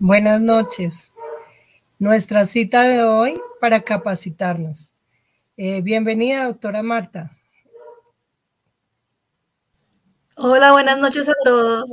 [0.00, 1.12] Buenas noches.
[2.00, 4.92] Nuestra cita de hoy para capacitarnos.
[5.56, 7.30] Eh, bienvenida, doctora Marta.
[10.36, 11.88] Hola, buenas noches a todos.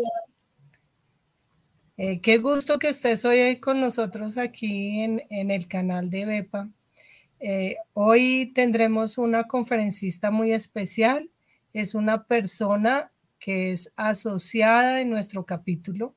[1.96, 6.70] Eh, qué gusto que estés hoy con nosotros aquí en, el canal de BEPA.
[7.40, 11.30] Eh, hoy tendremos una conferencista muy especial.
[11.72, 16.16] Es una persona que es asociada en nuestro capítulo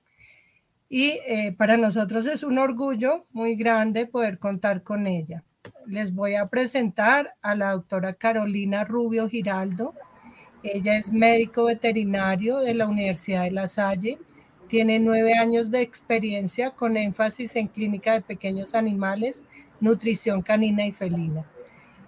[0.94, 5.42] y eh, para nosotros es un orgullo muy grande poder contar con ella.
[5.86, 9.92] Les voy a presentar a la doctora Carolina Rubio Giraldo.
[10.62, 14.18] Ella es médico veterinario de la Universidad de La Salle
[14.68, 19.42] tiene nueve años de experiencia con énfasis en clínica de pequeños animales,
[19.80, 21.44] nutrición canina y felina.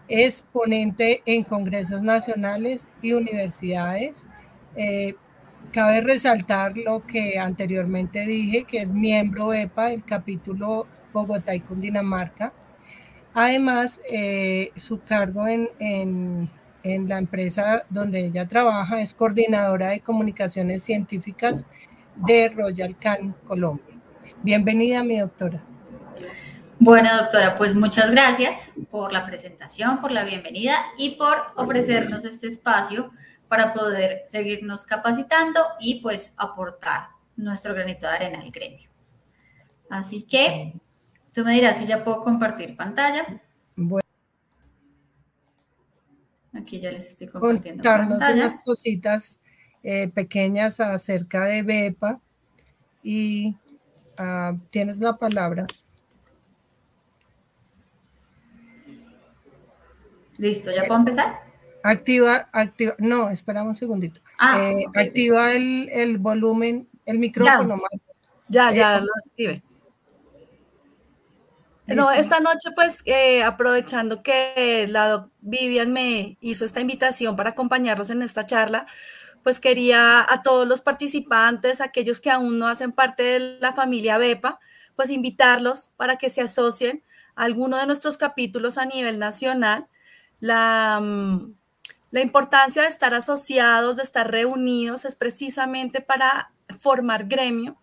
[0.07, 4.27] Es ponente en congresos nacionales y universidades.
[4.77, 5.17] Eh,
[5.73, 12.53] cabe resaltar lo que anteriormente dije, que es miembro EPA del capítulo Bogotá y Cundinamarca.
[13.35, 16.49] Además, eh, su cargo en, en,
[16.83, 21.67] en, la empresa donde ella trabaja es coordinadora de comunicaciones científicas
[22.17, 23.95] de Royal Canin, Colombia.
[24.43, 25.61] Bienvenida, mi doctora.
[26.79, 32.49] Bueno, doctora, pues muchas gracias por la presentación, por la bienvenida y por ofrecernos este
[32.49, 33.11] espacio
[33.49, 38.89] para poder seguirnos capacitando y pues aportar nuestro granito de arena al gremio.
[39.89, 40.75] Así que
[41.35, 43.43] tú me dirás si ya puedo compartir pantalla.
[43.77, 44.07] Bueno.
[46.55, 48.35] Aquí ya les estoy compartiendo pantalla.
[48.35, 49.41] unas cositas
[49.83, 52.21] eh, pequeñas acerca de BEPA
[53.03, 53.55] y
[54.17, 55.67] ah, tienes la palabra.
[60.39, 61.46] Listo, ¿ya puedo empezar?
[61.87, 64.21] Activa, activa, no, esperamos un segundito.
[64.39, 67.77] Ah, eh, activa el, volumen, el micrófono.
[68.49, 69.63] Ya, ya, eh, lo active.
[71.87, 73.05] No, esta noche, pues,
[73.45, 78.87] aprovechando que la Vivian me hizo esta invitación para acompañarnos en esta charla,
[79.45, 84.19] pues quería a todos los participantes, aquellos que aún no hacen parte de la familia
[84.19, 84.59] BEPA,
[84.97, 87.05] pues invitarlos para que se asocien
[87.37, 89.87] a alguno de nuestros capítulos a nivel nacional.
[90.41, 91.55] La, mm,
[92.11, 97.77] la importancia de estar asociados, de estar reunidos, es precisamente para formar gremio,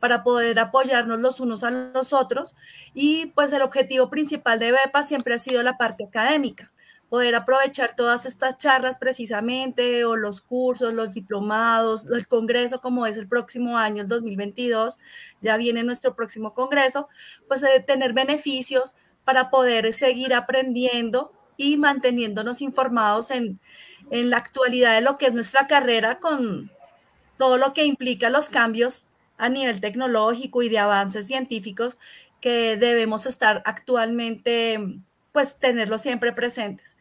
[0.00, 2.54] para poder apoyarnos los unos a los otros.
[2.94, 6.72] Y pues el objetivo principal de BEPA siempre ha sido la parte académica
[7.08, 13.16] poder aprovechar todas estas charlas precisamente o los cursos, los diplomados, el congreso como es
[13.16, 14.98] el próximo año, el 2022,
[15.40, 17.08] ya viene nuestro próximo congreso,
[17.46, 23.60] pues de tener beneficios para poder seguir aprendiendo y manteniéndonos informados en,
[24.10, 26.70] en la actualidad de lo que es nuestra carrera con
[27.36, 31.98] todo lo que implica los cambios a nivel tecnológico y de avances científicos
[32.40, 35.00] que debemos estar actualmente,
[35.32, 36.96] pues tenerlos siempre presentes.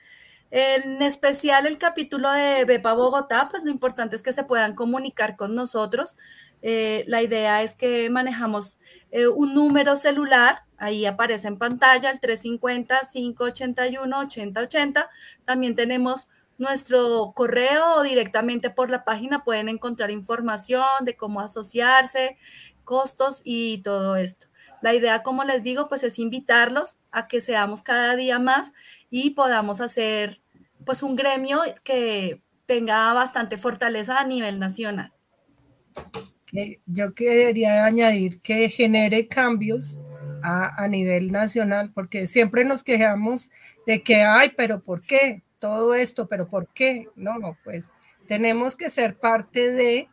[0.50, 5.36] En especial el capítulo de Bepa Bogotá, pues lo importante es que se puedan comunicar
[5.36, 6.16] con nosotros.
[6.62, 8.80] Eh, la idea es que manejamos
[9.12, 15.08] eh, un número celular, ahí aparece en pantalla el 350-581-8080.
[15.46, 22.38] También tenemos nuestro correo directamente por la página pueden encontrar información de cómo asociarse,
[22.84, 24.48] costos y todo esto.
[24.82, 28.74] La idea, como les digo, pues es invitarlos a que seamos cada día más
[29.10, 30.42] y podamos hacer
[30.86, 35.14] pues un gremio que tenga bastante fortaleza a nivel nacional.
[36.86, 39.98] Yo quería añadir que genere cambios
[40.44, 43.52] a, nivel nacional, porque siempre nos quejamos
[43.86, 45.42] de que, ay, pero ¿por qué?
[45.60, 47.08] Todo esto, pero ¿por qué?
[47.16, 47.90] No, no, pues
[48.28, 50.08] tenemos que ser parte de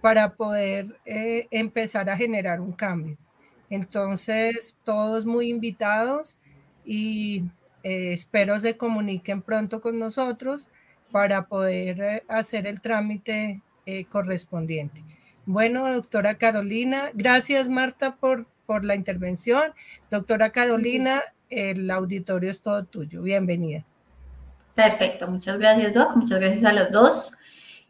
[0.00, 3.16] para poder eh, empezar a generar un cambio.
[3.70, 6.38] Entonces, todos muy invitados
[6.84, 7.42] y
[7.82, 10.68] eh, espero se comuniquen pronto con nosotros
[11.10, 15.02] para poder eh, hacer el trámite eh, correspondiente.
[15.46, 19.72] Bueno, doctora Carolina, gracias Marta por, por la intervención.
[20.10, 23.22] Doctora Carolina, el auditorio es todo tuyo.
[23.22, 23.82] Bienvenida.
[24.74, 27.32] Perfecto, muchas gracias Doc, muchas gracias a los dos.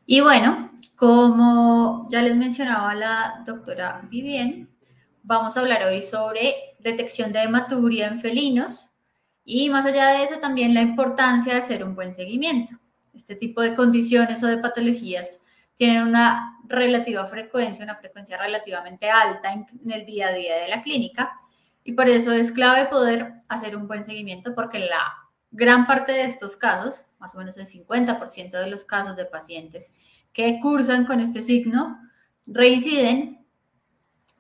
[0.06, 4.70] Y bueno, como ya les mencionaba la doctora Vivien,
[5.25, 8.92] vamos a hablar hoy sobre detección de hematuria en felinos
[9.44, 12.78] y más allá de eso también la importancia de hacer un buen seguimiento.
[13.12, 15.40] Este tipo de condiciones o de patologías
[15.78, 20.82] tienen una relativa frecuencia, una frecuencia relativamente alta en, el día a día de la
[20.82, 21.32] clínica
[21.84, 25.14] y por eso es clave poder hacer un buen seguimiento porque la
[25.50, 29.94] gran parte de estos casos, más o menos el 50% de los casos de pacientes
[30.32, 31.98] que cursan con este signo,
[32.44, 33.46] reinciden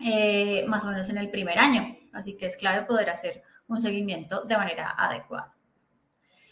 [0.00, 1.96] eh, más o menos en el primer año.
[2.12, 5.54] Así que es clave poder hacer un seguimiento de manera adecuada.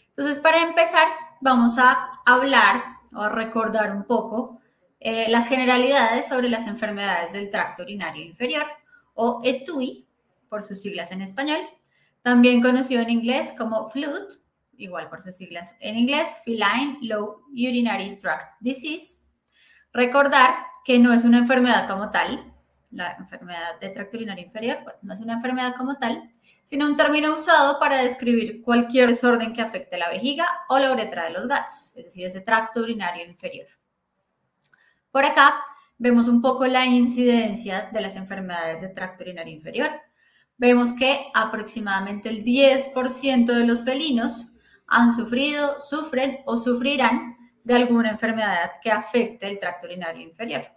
[0.07, 1.07] Entonces, para empezar,
[1.41, 2.83] vamos a hablar
[3.15, 4.61] o recordar un poco
[5.09, 8.65] eh, las generalidades sobre las enfermedades del tracto urinario inferior
[9.13, 10.05] o ETUI,
[10.49, 11.61] por sus siglas en español,
[12.23, 14.33] también conocido en inglés como FLUT,
[14.75, 19.31] igual por sus siglas en inglés, Feline Low Urinary Tract Disease.
[19.93, 22.53] Recordar que no es una enfermedad como tal,
[22.91, 26.33] la enfermedad de tracto urinario inferior, pues no es una enfermedad como tal,
[26.65, 31.23] sino un término usado para describir cualquier desorden que afecte la vejiga o la uretra
[31.23, 33.76] de los gatos, es decir, ese tracto urinario inferior.
[35.17, 35.63] Por acá
[35.97, 39.89] vemos un poco la incidencia de las enfermedades de tracto urinario inferior.
[40.59, 44.51] Vemos que aproximadamente el 10% de los felinos
[44.85, 50.67] han sufrido, sufren o sufrirán de alguna enfermedad que afecte el tracto urinario inferior.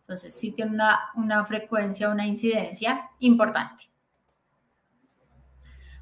[0.00, 3.90] Entonces, sí tiene una, una frecuencia, una incidencia importante.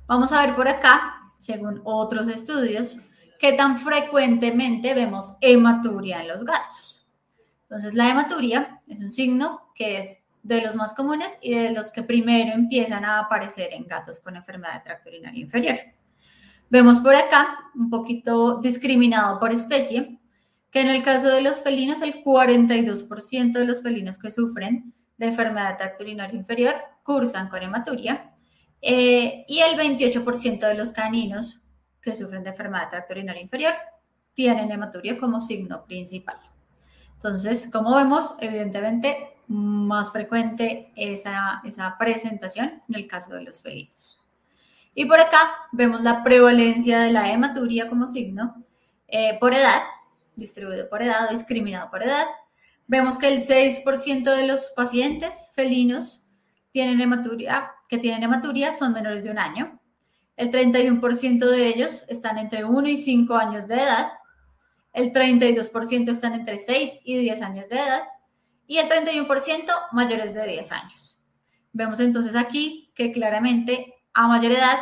[0.06, 2.99] Vamos a ver por acá, según otros estudios,
[3.40, 6.92] qué tan frecuentemente vemos hematuria en los gatos.
[7.72, 11.90] Entonces, la hematuria es un signo que es de los más comunes y de los
[11.90, 15.78] que primero empiezan a aparecer en gatos con enfermedad de tracto urinario inferior.
[16.69, 20.20] Vemos por acá, un poquito discriminado por especie,
[20.70, 25.28] que en el caso de los felinos, el 42% de los felinos que sufren de
[25.28, 28.34] enfermedad de tracto urinario inferior cursan con hematuria
[28.82, 31.64] eh, y el 28% de los caninos
[32.02, 33.72] que sufren de enfermedad de tracto urinario inferior
[34.34, 36.36] tienen hematuria como signo principal.
[37.24, 44.19] Entonces, como vemos, evidentemente más frecuente esa, esa presentación en el caso de los felinos.
[44.92, 45.38] Y por acá
[45.70, 48.64] vemos la prevalencia de la hematuria como signo
[49.06, 49.82] eh, por edad,
[50.34, 52.26] distribuido por edad o discriminado por edad.
[52.88, 56.26] Vemos que el 6% de los pacientes felinos
[56.72, 59.78] tienen hematuria, que tienen hematuria son menores de un año.
[60.36, 64.12] El 31% de ellos están entre 1 y 5 años de edad.
[64.93, 68.03] El 32% están entre 6 y 10 años de edad.
[68.67, 71.19] Y el 31% mayores de 10 años.
[71.73, 74.79] Vemos entonces aquí que claramente a mayor edad,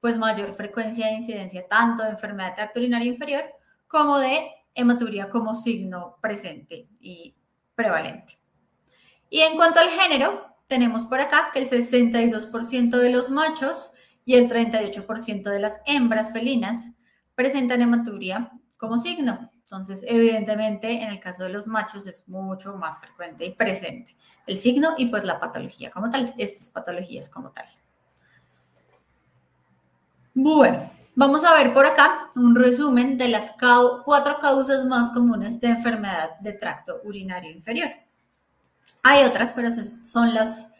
[0.00, 3.44] pues mayor frecuencia de incidencia tanto de enfermedad de inferior
[3.86, 7.34] como de hematuria como signo presente y
[7.74, 8.38] prevalente.
[9.30, 13.92] Y en cuanto al género, tenemos por acá que el 62% de los machos
[14.24, 16.92] y el 38% de las hembras felinas
[17.34, 19.50] presentan hematuria como signo.
[19.64, 24.14] Entonces, evidentemente, en el caso de los machos es mucho más frecuente y presente
[24.46, 27.64] el signo y pues la patología como tal, estas patologías como tal.
[30.34, 30.78] Bueno,
[31.14, 33.54] vamos a ver por acá un resumen de las
[34.04, 37.88] cuatro causas más comunes de enfermedad de tracto urinario inferior.
[39.02, 40.70] Hay otras, pero son las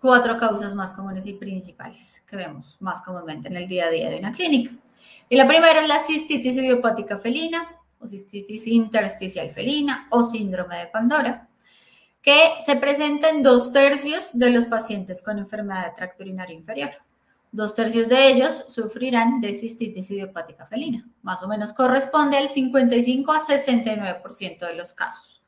[0.00, 4.10] cuatro causas más comunes y principales que vemos más comúnmente en el día a día
[4.10, 4.70] de una clínica.
[5.28, 10.86] Y la primera es la cistitis idiopática felina o cistitis intersticial felina o síndrome de
[10.86, 11.48] Pandora,
[12.22, 16.90] que se presenta en dos tercios de los pacientes con enfermedad de tracto urinario inferior.
[17.50, 21.08] Dos tercios de ellos sufrirán de cistitis idiopática felina.
[21.22, 25.42] Más o menos corresponde al 55 a 69% de los casos.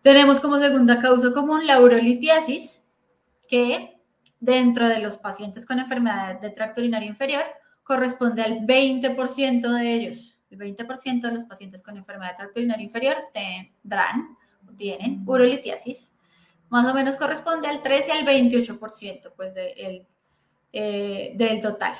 [0.00, 2.88] Tenemos como segunda causa común la urolitiasis,
[3.46, 4.00] que
[4.40, 7.44] dentro de los pacientes con enfermedad de tracto urinario inferior
[7.82, 10.37] corresponde al 20% de ellos.
[10.50, 14.36] El 20% de los pacientes con enfermedad urinario inferior tendrán
[14.68, 16.14] o tienen urolitiasis.
[16.68, 20.06] Más o menos corresponde al 13 al 28% pues, del
[20.72, 21.94] eh, del total.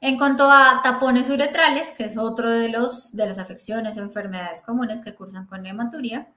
[0.00, 4.62] En cuanto a tapones uretrales, que es otro de, los, de las afecciones o enfermedades
[4.62, 6.32] comunes que cursan con hematuria,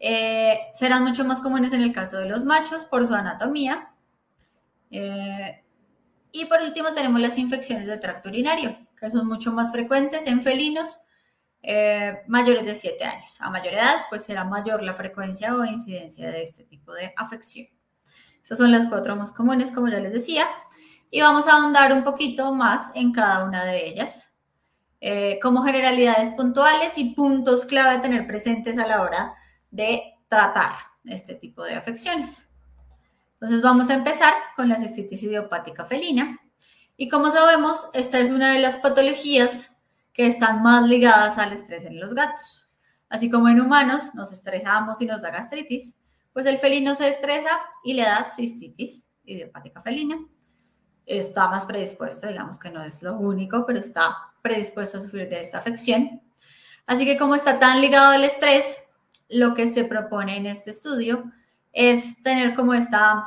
[0.00, 3.92] eh, serán mucho más comunes en el caso de los machos por su anatomía.
[4.90, 5.62] Eh,
[6.32, 10.42] y por último tenemos las infecciones de tracto urinario, que son mucho más frecuentes en
[10.42, 11.00] felinos
[12.28, 13.40] mayores de 7 años.
[13.40, 17.66] A mayor edad, pues será mayor la frecuencia o incidencia de este tipo de afección.
[18.48, 20.46] Esas son las cuatro más comunes, como ya les decía.
[21.10, 24.36] Y vamos a ahondar un poquito más en cada una de ellas,
[25.00, 29.34] eh, como generalidades puntuales y puntos clave a tener presentes a la hora
[29.70, 30.72] de tratar
[31.04, 32.48] este tipo de afecciones.
[33.34, 36.40] Entonces vamos a empezar con la cistitis idiopática felina.
[37.00, 39.80] Y como sabemos, esta es una de las patologías
[40.12, 42.68] que están más ligadas al estrés en los gatos.
[43.08, 45.96] Así como en humanos nos estresamos y nos da gastritis,
[46.32, 47.50] pues el felino se estresa
[47.84, 50.18] y le da cistitis idiopática felina.
[51.06, 55.38] Está más predispuesto, digamos que no es lo único, pero está predispuesto a sufrir de
[55.38, 56.20] esta afección.
[56.84, 58.88] Así que como está tan ligado al estrés,
[59.28, 61.30] lo que se propone en este estudio
[61.72, 63.24] es tener como esta,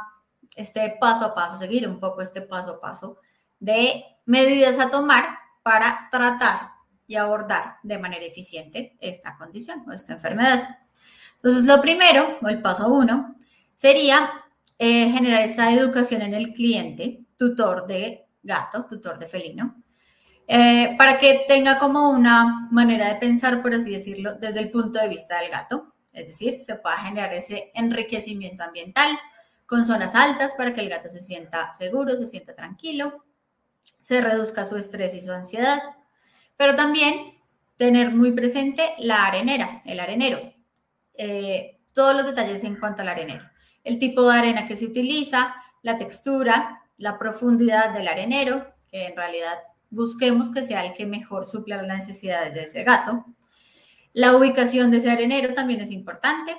[0.57, 3.17] este paso a paso, seguir un poco este paso a paso
[3.61, 6.71] de medidas a tomar para tratar
[7.07, 10.79] y abordar de manera eficiente esta condición o esta enfermedad.
[11.35, 13.35] Entonces, lo primero, o el paso uno,
[13.75, 14.29] sería
[14.77, 19.83] eh, generar esa educación en el cliente, tutor de gato, tutor de felino,
[20.47, 24.99] eh, para que tenga como una manera de pensar, por así decirlo, desde el punto
[24.99, 25.93] de vista del gato.
[26.11, 29.17] Es decir, se pueda generar ese enriquecimiento ambiental
[29.65, 33.23] con zonas altas para que el gato se sienta seguro, se sienta tranquilo,
[34.01, 35.81] se reduzca su estrés y su ansiedad,
[36.57, 37.39] pero también
[37.77, 40.39] tener muy presente la arenera, el arenero.
[41.13, 43.43] Eh, todos los detalles en cuanto al arenero.
[43.83, 49.15] El tipo de arena que se utiliza, la textura, la profundidad del arenero, que en
[49.15, 49.57] realidad
[49.89, 53.25] busquemos que sea el que mejor supla las necesidades de ese gato.
[54.13, 56.55] La ubicación de ese arenero también es importante,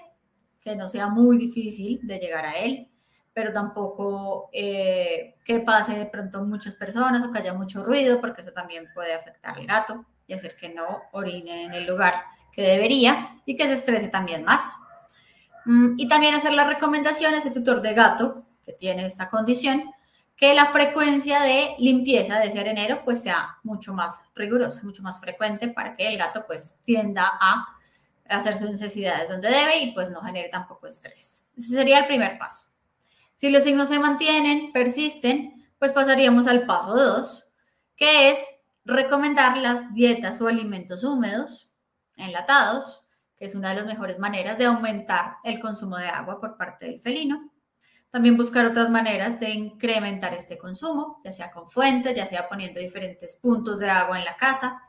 [0.60, 2.88] que no sea muy difícil de llegar a él,
[3.34, 8.42] pero tampoco eh, que pase de pronto muchas personas o que haya mucho ruido, porque
[8.42, 12.62] eso también puede afectar al gato y hacer que no orine en el lugar que
[12.62, 14.76] debería y que se estrese también más.
[15.64, 19.90] Mm, y también hacer la recomendación a ese tutor de gato que tiene esta condición
[20.36, 25.20] que la frecuencia de limpieza de ese arenero pues sea mucho más rigurosa, mucho más
[25.20, 27.64] frecuente para que el gato pues tienda a
[28.28, 31.48] hacer sus necesidades donde debe y pues no genere tampoco estrés.
[31.56, 32.71] Ese sería el primer paso.
[33.36, 37.52] Si los signos se mantienen, persisten, pues pasaríamos al paso 2,
[37.96, 41.68] que es recomendar las dietas o alimentos húmedos,
[42.16, 43.04] enlatados,
[43.36, 46.86] que es una de las mejores maneras de aumentar el consumo de agua por parte
[46.86, 47.50] del felino.
[48.10, 52.78] También buscar otras maneras de incrementar este consumo, ya sea con fuentes, ya sea poniendo
[52.78, 54.82] diferentes puntos de agua en la casa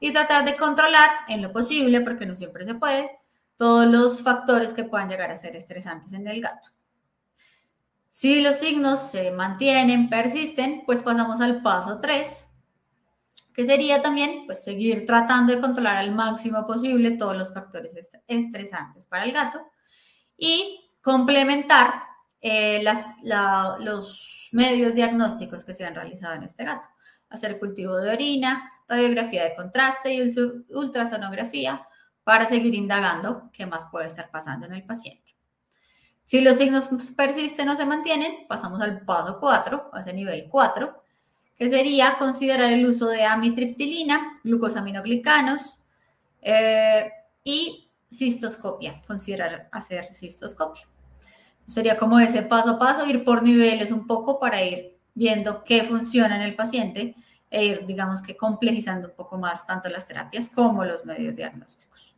[0.00, 3.10] y tratar de controlar en lo posible, porque no siempre se puede,
[3.56, 6.73] todos los factores que puedan llegar a ser estresantes en el gato.
[8.16, 12.46] Si los signos se mantienen, persisten, pues pasamos al paso 3,
[13.52, 17.96] que sería también pues, seguir tratando de controlar al máximo posible todos los factores
[18.28, 19.66] estresantes para el gato
[20.38, 22.04] y complementar
[22.40, 22.84] eh,
[23.80, 26.88] los medios diagnósticos que se han realizado en este gato.
[27.30, 30.32] Hacer cultivo de orina, radiografía de contraste y
[30.68, 31.84] ultrasonografía
[32.22, 35.33] para seguir indagando qué más puede estar pasando en el paciente.
[36.24, 41.02] Si los signos persisten o se mantienen, pasamos al paso 4, a ese nivel 4,
[41.56, 45.84] que sería considerar el uso de amitriptilina, glucosaminoglicanos
[46.40, 47.12] eh,
[47.44, 50.88] y cistoscopia, considerar hacer cistoscopia.
[51.66, 55.84] Sería como ese paso a paso, ir por niveles un poco para ir viendo qué
[55.84, 57.14] funciona en el paciente
[57.50, 62.13] e ir, digamos que, complejizando un poco más tanto las terapias como los medios diagnósticos.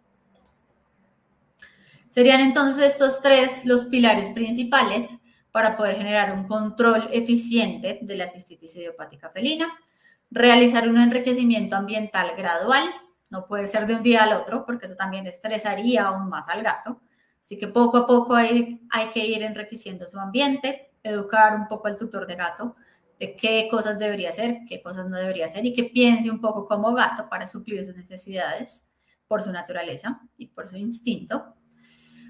[2.16, 5.18] Serían entonces estos tres los pilares principales
[5.50, 9.68] para poder generar un control eficiente de la cistitis idiopática felina,
[10.30, 12.84] realizar un enriquecimiento ambiental gradual,
[13.28, 16.62] no puede ser de un día al otro porque eso también estresaría aún más al
[16.62, 17.02] gato,
[17.42, 21.88] Así que poco a poco hay, hay que ir enriqueciendo su ambiente, educar un poco
[21.88, 22.76] al tutor de gato
[23.20, 26.66] de qué cosas debería hacer, qué cosas no debería hacer y que piense un poco
[26.66, 28.90] como gato para suplir sus necesidades
[29.28, 31.56] por su naturaleza y por su instinto.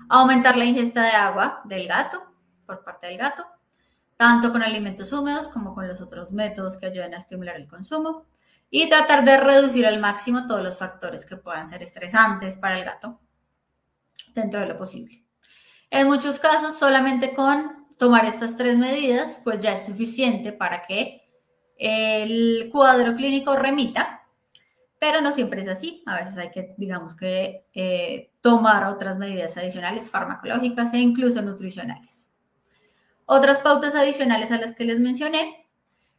[0.08, 2.22] Aumentar la ingesta de agua del gato
[2.66, 3.46] por parte del gato,
[4.16, 8.26] tanto con alimentos húmedos como con los otros métodos que ayuden a estimular el consumo
[8.70, 12.84] y tratar de reducir al máximo todos los factores que puedan ser estresantes para el
[12.84, 13.20] gato
[14.34, 15.24] dentro de lo posible.
[15.90, 21.22] En muchos casos, solamente con tomar estas tres medidas, pues ya es suficiente para que
[21.76, 24.26] el cuadro clínico remita,
[24.98, 26.02] pero no siempre es así.
[26.06, 32.32] A veces hay que, digamos que, eh, tomar otras medidas adicionales farmacológicas e incluso nutricionales.
[33.24, 35.66] Otras pautas adicionales a las que les mencioné.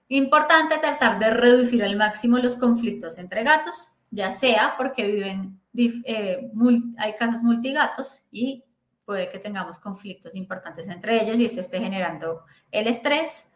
[0.10, 6.52] Importante tratar de reducir al máximo los conflictos entre gatos, ya sea porque viven eh,
[6.98, 8.66] hay casas multigatos y
[9.06, 13.54] puede que tengamos conflictos importantes entre ellos y esto esté generando el estrés,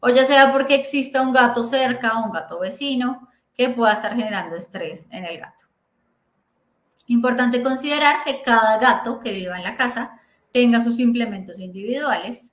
[0.00, 4.16] o ya sea porque exista un gato cerca o un gato vecino que pueda estar
[4.16, 5.66] generando estrés en el gato.
[7.06, 10.20] Importante considerar que cada gato que viva en la casa
[10.52, 12.52] tenga sus implementos individuales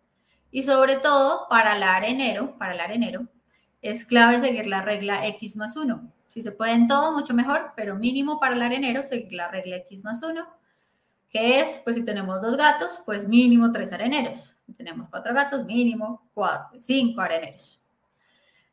[0.51, 3.27] y sobre todo para el arenero, para el arenero,
[3.81, 6.12] es clave seguir la regla X más 1.
[6.27, 9.77] Si se puede en todo, mucho mejor, pero mínimo para el arenero, seguir la regla
[9.77, 10.46] X más 1,
[11.29, 14.58] que es, pues si tenemos dos gatos, pues mínimo tres areneros.
[14.65, 17.81] Si tenemos cuatro gatos, mínimo cuatro, cinco areneros.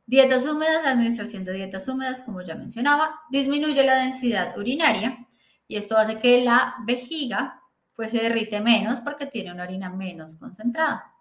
[0.07, 5.28] Dietas húmedas, la administración de dietas húmedas, como ya mencionaba, disminuye la densidad urinaria
[5.69, 7.63] y esto hace que la vejiga
[7.95, 11.13] pues se derrite menos porque tiene una orina menos concentrada.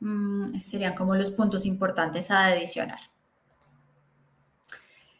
[0.00, 3.00] Mm, serían como los puntos importantes a adicionar.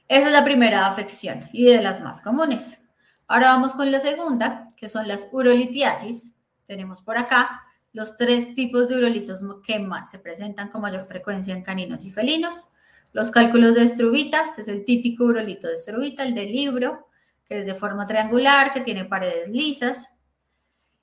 [0.08, 2.80] Esa es la primera afección y de las más comunes.
[3.26, 6.36] Ahora vamos con la segunda, que son las urolitiasis.
[6.66, 11.54] Tenemos por acá los tres tipos de urolitos que más se presentan con mayor frecuencia
[11.54, 12.68] en caninos y felinos.
[13.12, 17.05] Los cálculos de estrubita, es el típico urolito de estrubita, el del libro,
[17.48, 20.24] que es de forma triangular, que tiene paredes lisas.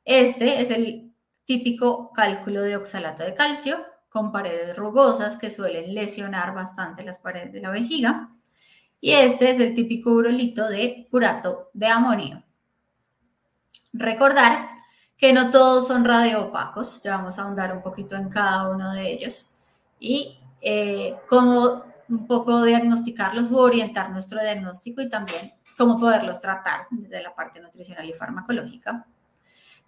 [0.06, 1.14] Este es el
[1.46, 7.52] típico cálculo de oxalato de calcio, con paredes rugosas que suelen lesionar bastante las paredes
[7.52, 8.30] de la vejiga.
[9.00, 12.44] Y este es el típico urolito de urato de amonio.
[13.92, 14.70] Recordar
[15.18, 19.12] que no todos son radioopacos, ya vamos a ahondar un poquito en cada uno de
[19.12, 19.50] ellos
[20.00, 26.88] y eh, cómo un poco diagnosticarlos o orientar nuestro diagnóstico y también cómo poderlos tratar
[26.90, 29.06] desde la parte nutricional y farmacológica.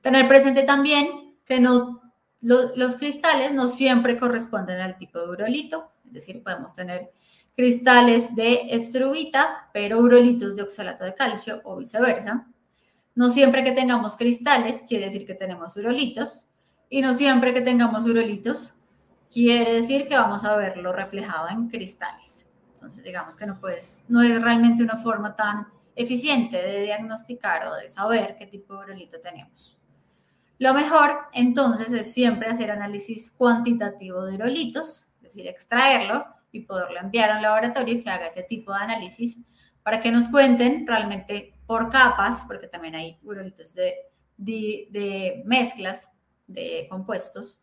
[0.02, 2.02] Tener presente también que no,
[2.42, 7.12] los cristales no siempre corresponden al tipo de urolito, es decir, podemos tener
[7.56, 12.48] cristales de estrubita, pero urolitos de oxalato de calcio o viceversa.
[13.16, 16.46] No siempre que tengamos cristales quiere decir que tenemos urolitos
[16.90, 18.76] y no siempre que tengamos urolitos
[19.32, 22.45] quiere decir que vamos a verlo reflejado en cristales.
[22.86, 28.36] Entonces, digamos que no, es realmente una forma tan eficiente de diagnosticar o de saber
[28.38, 29.80] qué tipo de urolito tenemos.
[30.60, 37.00] Lo mejor, entonces, es siempre hacer análisis cuantitativo de urolitos, es decir, extraerlo y poderlo
[37.00, 39.40] enviar a un laboratorio que haga ese tipo de análisis
[39.82, 43.96] para que nos cuenten realmente por capas, porque también hay urolitos de,
[44.38, 46.12] de, mezclas
[46.46, 47.62] de compuestos,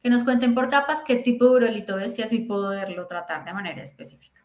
[0.00, 3.52] que nos cuenten por capas qué tipo de urolito es y así poderlo tratar de
[3.52, 4.41] manera específica.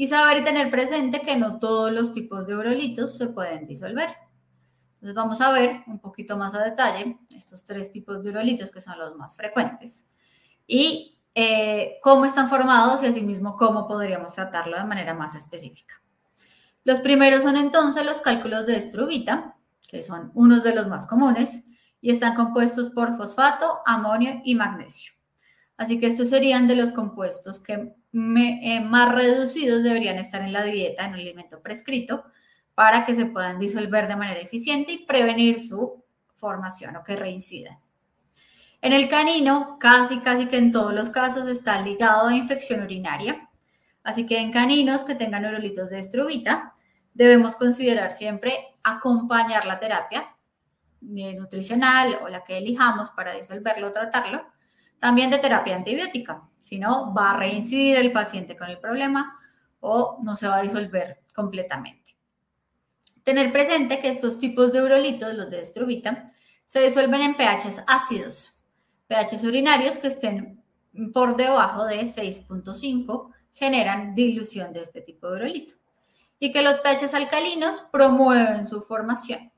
[0.00, 4.08] Y saber y tener presente que no todos los tipos de urolitos se pueden disolver.
[4.94, 8.80] Entonces vamos a ver un poquito más a detalle estos tres tipos de urolitos que
[8.80, 10.08] son los más frecuentes.
[10.66, 16.02] Y eh, cómo están formados y asimismo cómo podríamos tratarlo de manera más específica.
[16.82, 21.66] Los primeros son entonces los cálculos de estrubita, que son unos de los más comunes,
[22.00, 25.12] y están compuestos por fosfato, amonio y magnesio.
[25.80, 30.62] Así que estos serían de los compuestos que eh, más reducidos deberían estar en la
[30.62, 32.22] dieta, en un alimento prescrito,
[32.74, 36.04] para que se puedan disolver de manera eficiente y prevenir su
[36.36, 37.78] formación o que reincidan.
[38.82, 43.48] En el canino, casi, casi que en todos los casos está ligado a infección urinaria.
[44.02, 46.74] Así que en caninos que tengan urolitos de estrubita,
[47.14, 50.36] debemos considerar siempre acompañar la terapia
[51.00, 54.44] nutricional o la que elijamos para disolverlo o tratarlo,
[55.00, 56.48] también de terapia antibiótica.
[56.58, 59.34] Si no, va a reincidir el paciente con el problema
[59.80, 62.16] o no se va a disolver completamente.
[63.24, 66.30] Tener presente que estos tipos de urolitos, los de estrubita,
[66.66, 68.60] se disuelven en pHs ácidos,
[69.08, 70.62] pHs urinarios que estén
[71.12, 75.74] por debajo de 6.5 generan dilución de este tipo de urolito.
[76.38, 79.52] Y que los pHs alcalinos promueven su formación.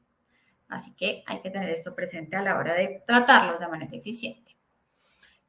[0.69, 4.42] Así que hay que tener esto presente a la hora de tratarlos de manera eficiente.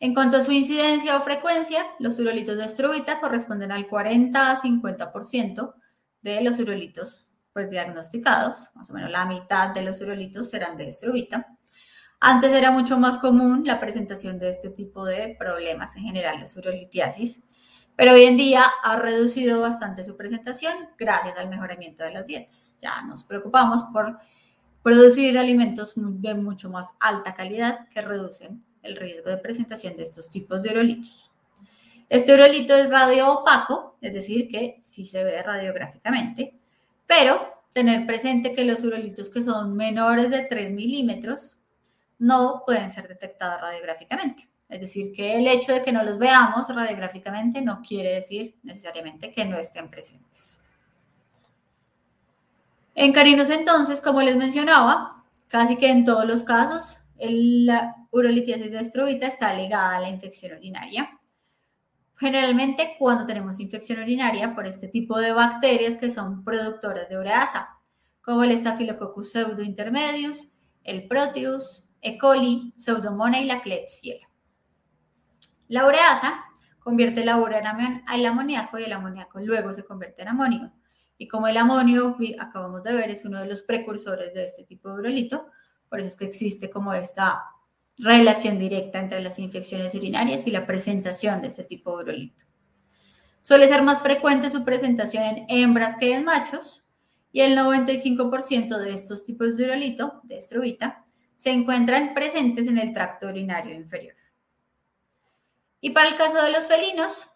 [0.04, 4.58] En cuanto a su incidencia o frecuencia, los urolitos de estrubita corresponden al 40 a
[4.58, 5.76] 50%
[6.22, 8.72] de los urolitos pues, diagnosticados.
[8.76, 11.58] Más o menos la mitad de los urolitos serán de estrubita.
[12.20, 16.48] Antes era mucho más común la presentación de este tipo de problemas, en general la
[16.54, 17.42] urolitiasis,
[17.96, 22.78] pero hoy en día ha reducido bastante su presentación gracias al mejoramiento de las dietas.
[22.82, 24.20] Ya nos preocupamos por
[24.82, 30.30] producir alimentos de mucho más alta calidad que reducen el riesgo de presentación de estos
[30.30, 31.32] tipos de urolitos.
[32.10, 36.54] Este urolito es radio opaco, es decir, que sí se ve radiográficamente,
[37.08, 41.60] pero tener presente que los urolitos que son menores de 3 milímetros
[42.20, 44.48] no pueden ser detectados radiográficamente.
[44.70, 49.32] Es decir, que el hecho de que no los veamos radiográficamente no quiere decir necesariamente
[49.32, 50.64] que no estén presentes.
[52.96, 58.80] En carinos entonces, como les mencionaba, casi que en todos los casos, la urolitiasis de
[58.80, 61.20] estrobita está ligada a la infección urinaria.
[62.16, 67.70] Generalmente cuando tenemos infección urinaria por este tipo de bacterias que son productoras de ureasa,
[68.22, 70.52] como el Staphylococcus pseudointermedius,
[70.84, 72.18] el Proteus, e.
[72.18, 74.30] coli, Pseudomonas y la Klebsiella.
[75.70, 76.44] La ureasa
[76.80, 77.64] convierte la urea
[78.14, 80.72] el amoníaco y el amoníaco luego se convierte en amonio.
[81.18, 84.90] Y como el amonio, acabamos de ver, es uno de los precursores de este tipo
[84.90, 85.48] de urolito,
[85.94, 87.44] por eso es que existe como esta
[88.00, 92.46] relación directa entre las infecciones urinarias y la presentación de este tipo de urolito.
[93.44, 96.84] Suele ser más frecuente su presentación en hembras que en machos
[97.32, 101.06] y el 95% de estos tipos de urolito, de estrubita,
[101.38, 104.16] se encuentran presentes en el tracto urinario inferior.
[105.80, 107.28] Y para el caso de los felinos,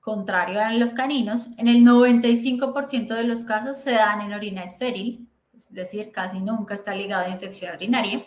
[0.00, 5.29] contrario a los caninos, en el 95% de los casos se dan en orina estéril,
[5.68, 8.24] es decir, casi nunca está ligado a infección urinaria.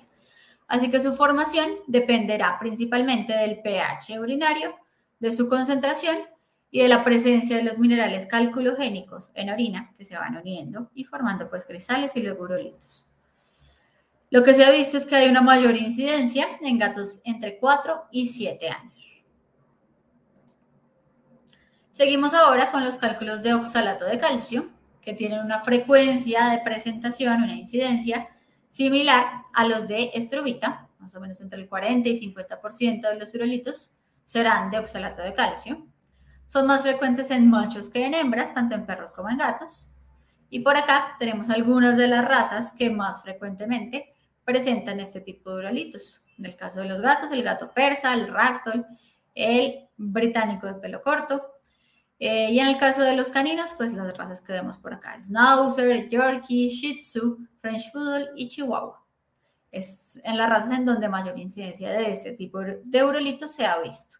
[0.67, 4.75] Así que su formación dependerá principalmente del pH urinario,
[5.19, 6.17] de su concentración
[6.69, 11.03] y de la presencia de los minerales calculogénicos en orina que se van uniendo y
[11.03, 13.07] formando pues cristales y luego urolitos.
[14.29, 18.05] Lo que se ha visto es que hay una mayor incidencia en gatos entre 4
[18.11, 19.23] y 7 años.
[21.91, 24.72] Seguimos ahora con los cálculos de oxalato de calcio,
[25.03, 28.29] que tienen una frecuencia de presentación, una incidencia
[28.69, 33.35] similar a los de estrubita, más o menos entre el 40 y 50% de los
[33.35, 33.91] urolitos
[34.23, 35.85] serán de oxalato de calcio.
[36.47, 39.89] Son más frecuentes en machos que en hembras, tanto en perros como en gatos.
[40.49, 44.13] Y por acá tenemos algunas de las razas que más frecuentemente
[44.45, 46.23] presentan este tipo de urolitos.
[46.37, 48.85] En el caso de los gatos, el gato persa, el ragdoll,
[49.35, 51.52] el británico de pelo corto.
[52.19, 55.19] Eh, y en el caso de los caninos, pues las razas que vemos por acá,
[55.19, 59.03] Schnauzer, Yorkie, Shih Tzu, French Poodle y Chihuahua.
[59.71, 63.79] Es en las razas en donde mayor incidencia de este tipo de urolitos se ha
[63.79, 64.17] visto.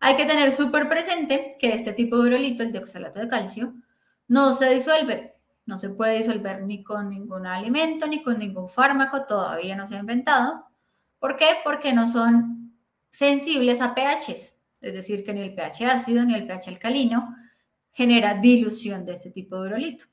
[0.00, 3.74] Hay que tener súper presente que este tipo de urolito, el de oxalato de calcio,
[4.28, 5.36] no se disuelve.
[5.66, 9.96] No se puede disolver ni con ningún alimento, ni con ningún fármaco, todavía no se
[9.96, 10.64] ha inventado.
[11.18, 11.56] ¿Por qué?
[11.64, 12.72] Porque no son
[13.10, 14.55] sensibles a pHs,
[14.88, 17.34] es decir, que ni el pH ácido ni el pH alcalino
[17.92, 20.04] genera dilución de este tipo de urolito.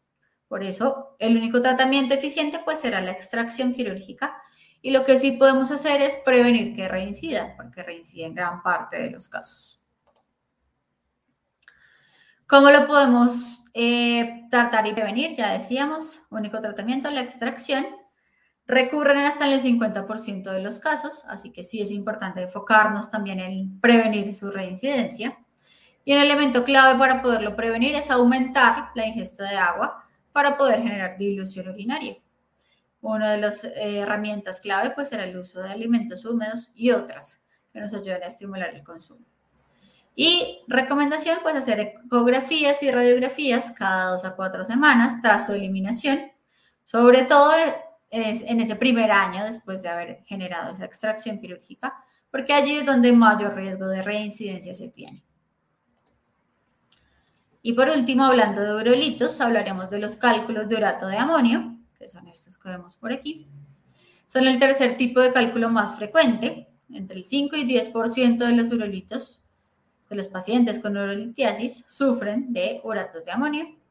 [0.48, 4.36] Por eso, el único tratamiento eficiente pues será la extracción quirúrgica
[4.82, 9.02] y lo que sí podemos hacer es prevenir que reincida, porque reincide en gran parte
[9.02, 9.82] de los casos.
[12.46, 15.36] ¿Cómo lo podemos eh, tratar y prevenir?
[15.36, 17.86] Ya decíamos, único tratamiento, la extracción.
[18.74, 23.80] Recurren hasta el 50% de los casos, así que sí es importante enfocarnos también en
[23.80, 25.38] prevenir su reincidencia.
[26.04, 30.82] Y un elemento clave para poderlo prevenir es aumentar la ingesta de agua para poder
[30.82, 32.18] generar dilución urinaria.
[33.02, 37.44] Una de las eh, herramientas clave pues será el uso de alimentos húmedos y otras
[37.72, 39.24] que nos ayuden a estimular el consumo.
[40.16, 46.32] Y recomendación pues hacer ecografías y radiografías cada dos a cuatro semanas tras su eliminación,
[46.86, 47.54] sobre todo
[48.14, 51.94] en ese primer año después de haber generado esa extracción quirúrgica,
[52.30, 55.24] porque allí es donde mayor riesgo de reincidencia se tiene.
[57.64, 62.10] Y por último, hablando de urolitos, hablaremos de los cálculos de urato de amonio, que
[62.10, 63.48] son estos que vemos por aquí.
[64.28, 66.68] Son el tercer tipo de cálculo más frecuente.
[66.92, 69.42] Entre el 5 y 10% de los urolitos
[70.10, 73.83] de los pacientes con urolitiasis sufren de uratos de amonio.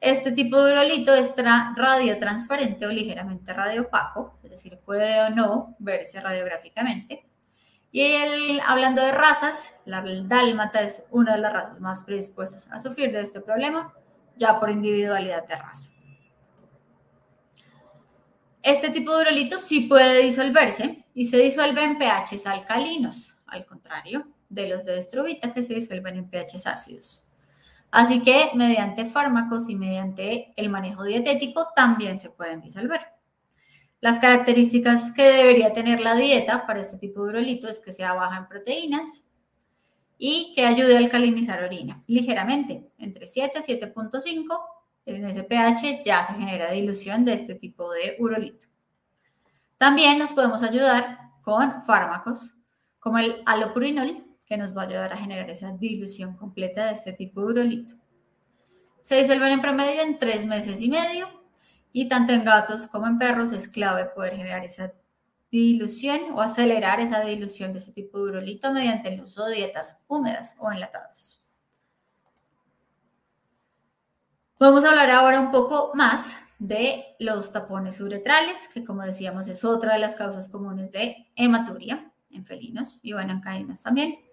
[0.00, 6.20] Este tipo de urolito es radiotransparente o ligeramente radiopaco, es decir, puede o no verse
[6.20, 7.28] radiográficamente.
[7.90, 13.10] Y hablando de razas, la dálmata es una de las razas más predispuestas a sufrir
[13.10, 13.92] de este problema,
[14.36, 15.90] ya por individualidad de raza.
[18.62, 24.28] Este tipo de urolito sí puede disolverse y se disuelve en pHs alcalinos, al contrario
[24.48, 27.27] de los de estrubita que se disuelven en pHs ácidos.
[27.90, 33.00] Así que mediante fármacos y mediante el manejo dietético también se pueden disolver.
[34.00, 38.12] Las características que debería tener la dieta para este tipo de urolito es que sea
[38.12, 39.24] baja en proteínas
[40.18, 44.60] y que ayude a alcalinizar orina ligeramente, entre 7 y 7.5
[45.06, 48.66] en ese pH ya se genera dilución de este tipo de urolito.
[49.78, 52.54] También nos podemos ayudar con fármacos
[52.98, 57.12] como el alopurinol, que nos va a ayudar a generar esa dilución completa de este
[57.12, 57.94] tipo de urolito.
[59.02, 61.28] Se disuelven en promedio en tres meses y medio
[61.92, 64.92] y tanto en gatos como en perros es clave poder generar esa
[65.50, 70.04] dilución o acelerar esa dilución de este tipo de urolito mediante el uso de dietas
[70.08, 71.42] húmedas o enlatadas.
[74.58, 79.64] Vamos a hablar ahora un poco más de los tapones uretrales, que como decíamos es
[79.64, 84.27] otra de las causas comunes de hematuria en felinos y bueno, en caninos también.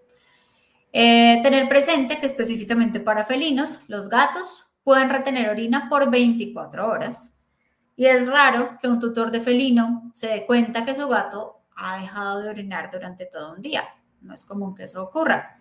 [0.98, 7.38] Eh, tener presente que específicamente para felinos, los gatos pueden retener orina por 24 horas.
[7.96, 11.98] Y es raro que un tutor de felino se dé cuenta que su gato ha
[11.98, 13.84] dejado de orinar durante todo un día.
[14.22, 15.58] No es común que eso ocurra.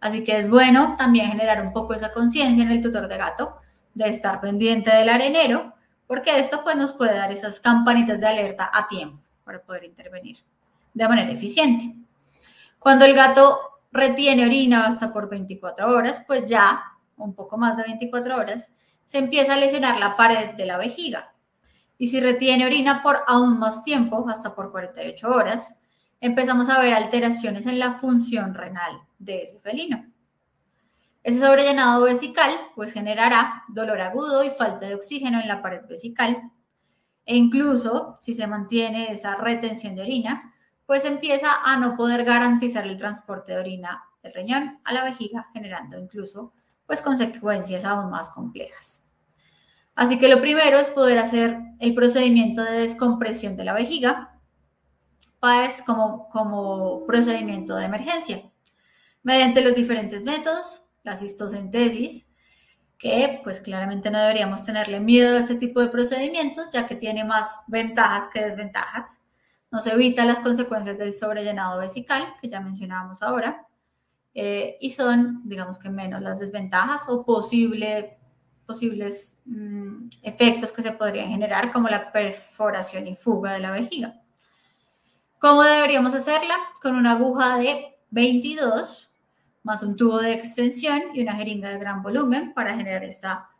[0.00, 3.56] Así que es bueno también generar un poco esa conciencia en el tutor de gato
[3.94, 5.72] de estar pendiente del arenero,
[6.06, 10.36] porque esto pues nos puede dar esas campanitas de alerta a tiempo para poder intervenir
[10.92, 11.96] de manera eficiente.
[12.78, 16.82] Cuando el gato retiene orina hasta por 24 horas, pues ya,
[17.16, 21.32] un poco más de 24 horas, se empieza a lesionar la pared de la vejiga.
[21.96, 25.80] Y si retiene orina por aún más tiempo, hasta por 48 horas,
[26.20, 30.04] empezamos a ver alteraciones en la función renal de ese felino.
[31.22, 36.50] Ese sobrellenado vesical pues generará dolor agudo y falta de oxígeno en la pared vesical.
[37.24, 40.53] E incluso si se mantiene esa retención de orina,
[40.86, 45.48] pues empieza a no poder garantizar el transporte de orina del riñón a la vejiga,
[45.52, 46.52] generando incluso
[46.86, 49.08] pues consecuencias aún más complejas.
[49.94, 54.40] Así que lo primero es poder hacer el procedimiento de descompresión de la vejiga,
[55.40, 58.42] pues como, como procedimiento de emergencia,
[59.22, 62.32] mediante los diferentes métodos, la cistocentesis,
[62.98, 67.24] que pues claramente no deberíamos tenerle miedo a este tipo de procedimientos, ya que tiene
[67.24, 69.20] más ventajas que desventajas.
[69.74, 73.66] Nos evita las consecuencias del sobrellenado vesical, que ya mencionábamos ahora,
[74.32, 78.16] eh, y son, digamos que menos las desventajas o posible,
[78.66, 84.22] posibles mm, efectos que se podrían generar, como la perforación y fuga de la vejiga.
[85.40, 86.54] ¿Cómo deberíamos hacerla?
[86.80, 89.10] Con una aguja de 22
[89.64, 93.50] más un tubo de extensión y una jeringa de gran volumen para generar esta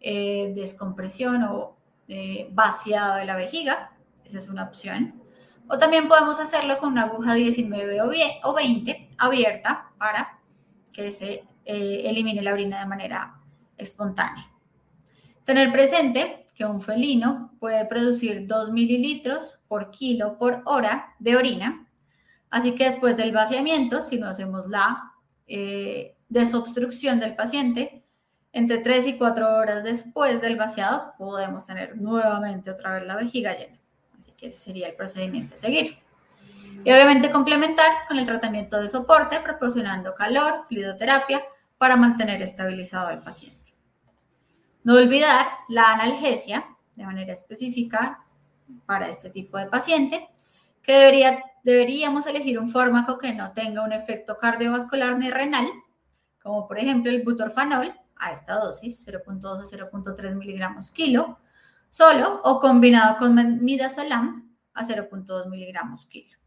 [0.00, 3.96] eh, descompresión o eh, vaciado de la vejiga.
[4.22, 5.21] Esa es una opción.
[5.68, 7.98] O también podemos hacerlo con una aguja 19
[8.42, 10.38] o 20 abierta para
[10.92, 13.40] que se eh, elimine la orina de manera
[13.76, 14.50] espontánea.
[15.44, 21.88] Tener presente que un felino puede producir 2 mililitros por kilo por hora de orina.
[22.50, 25.12] Así que después del vaciamiento, si no hacemos la
[25.46, 28.04] eh, desobstrucción del paciente,
[28.52, 33.56] entre 3 y 4 horas después del vaciado podemos tener nuevamente otra vez la vejiga
[33.56, 33.81] llena.
[34.22, 35.98] Así que ese sería el procedimiento a seguir.
[36.84, 41.42] Y obviamente complementar con el tratamiento de soporte, proporcionando calor, fluidoterapia,
[41.76, 43.74] para mantener estabilizado al paciente.
[44.84, 48.24] No olvidar la analgesia de manera específica
[48.86, 50.28] para este tipo de paciente,
[50.82, 55.66] que debería deberíamos elegir un fármaco que no tenga un efecto cardiovascular ni renal,
[56.40, 61.40] como por ejemplo el butorfanol a esta dosis, 0.2 a 0.3 miligramos kilo,
[61.92, 66.38] solo o combinado con midazolam a 0.2 miligramos kilo.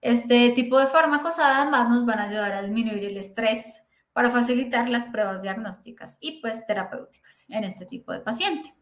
[0.00, 4.88] Este tipo de fármacos además nos van a ayudar a disminuir el estrés para facilitar
[4.88, 8.74] las pruebas diagnósticas y pues terapéuticas en este tipo de paciente.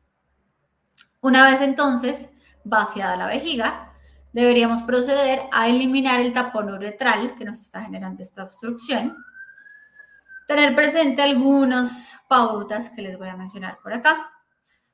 [1.21, 2.31] Una vez entonces
[2.62, 3.92] vaciada la vejiga,
[4.33, 9.16] deberíamos proceder a eliminar el tapón uretral que nos está generando esta obstrucción.
[10.47, 14.31] Tener presente algunas pautas que les voy a mencionar por acá.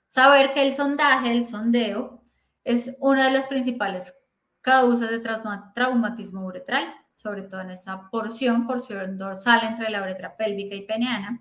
[0.08, 2.22] Saber que el sondaje, el sondeo,
[2.64, 4.14] es una de las principales
[4.60, 5.20] causas de
[5.74, 11.40] traumatismo uretral, sobre todo en esta porción, porción dorsal entre la uretra pélvica y peneana.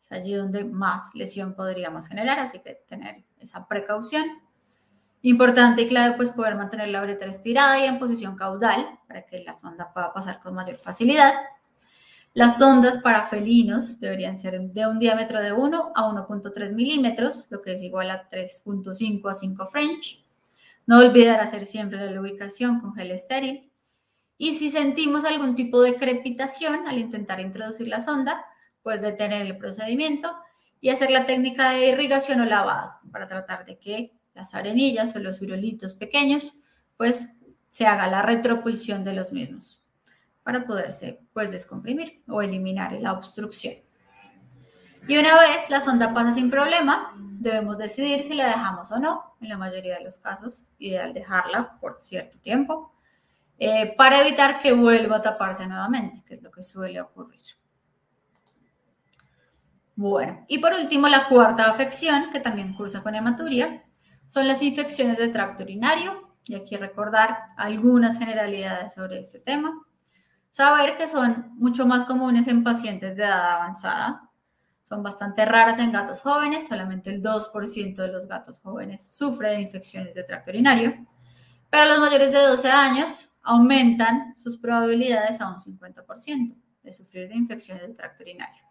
[0.00, 4.24] Es allí donde más lesión podríamos generar, así que tener esa precaución.
[5.22, 9.40] Importante y clave, pues poder mantener la uretra estirada y en posición caudal para que
[9.40, 11.34] la sonda pueda pasar con mayor facilidad.
[12.34, 17.62] Las sondas para felinos deberían ser de un diámetro de 1 a 1.3 milímetros, lo
[17.62, 20.24] que es igual a 3.5 a 5 French.
[20.86, 23.70] No olvidar hacer siempre la ubicación con gel estéril.
[24.36, 28.44] Y si sentimos algún tipo de crepitación al intentar introducir la sonda,
[28.82, 30.36] pues detener el procedimiento
[30.80, 35.18] y hacer la técnica de irrigación o lavado para tratar de que las arenillas o
[35.18, 36.54] los urolitos pequeños,
[36.96, 39.82] pues se haga la retropulsión de los mismos
[40.48, 43.74] para poderse pues descomprimir o eliminar la obstrucción.
[45.06, 49.36] Y una vez la sonda pasa sin problema, debemos decidir si la dejamos o no.
[49.42, 52.94] En la mayoría de los casos, ideal dejarla por cierto tiempo
[53.58, 57.42] eh, para evitar que vuelva a taparse nuevamente, que es lo que suele ocurrir.
[59.96, 63.84] Bueno, y por último, la cuarta afección, que también cursa con hematuria,
[64.26, 66.26] son las infecciones de tracto urinario.
[66.46, 69.84] Y aquí recordar algunas generalidades sobre este tema.
[70.58, 74.28] Saber que son mucho más comunes en pacientes de edad avanzada.
[74.82, 79.60] Son bastante raras en gatos jóvenes, solamente el 2% de los gatos jóvenes sufre de
[79.60, 81.06] infecciones de tracto urinario.
[81.70, 87.36] Pero los mayores de 12 años aumentan sus probabilidades a un 50% de sufrir de
[87.36, 88.64] infecciones de tracto urinario.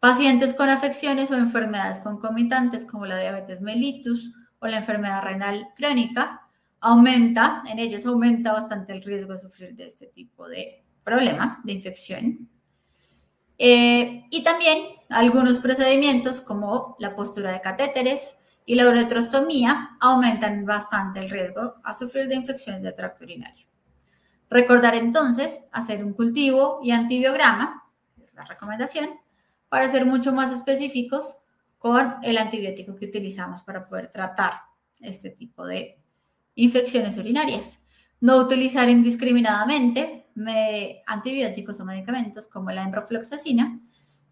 [0.00, 6.43] Pacientes con afecciones o enfermedades concomitantes como la diabetes mellitus o la enfermedad renal crónica,
[6.84, 11.72] aumenta, en ellos aumenta bastante el riesgo de sufrir de este tipo de problema, de
[11.72, 12.48] infección.
[13.56, 21.20] Eh, y también algunos procedimientos como la postura de catéteres y la uretrostomía aumentan bastante
[21.20, 23.66] el riesgo a sufrir de infecciones de tracto urinario.
[24.50, 27.82] Recordar entonces hacer un cultivo y antibiograma,
[28.20, 29.08] es la recomendación,
[29.70, 31.36] para ser mucho más específicos
[31.78, 34.52] con el antibiótico que utilizamos para poder tratar
[35.00, 36.03] este tipo de
[36.54, 37.84] infecciones urinarias.
[38.20, 40.26] No utilizar indiscriminadamente
[41.06, 43.80] antibióticos o medicamentos como la enrofloxacina,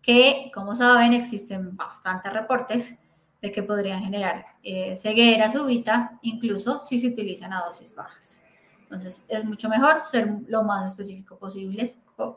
[0.01, 2.99] que como saben existen bastantes reportes
[3.41, 8.43] de que podrían generar eh, ceguera súbita, incluso si se utilizan a dosis bajas.
[8.83, 11.91] Entonces es mucho mejor ser lo más específico posible,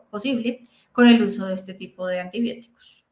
[0.10, 3.06] posible con el uso de este tipo de antibióticos.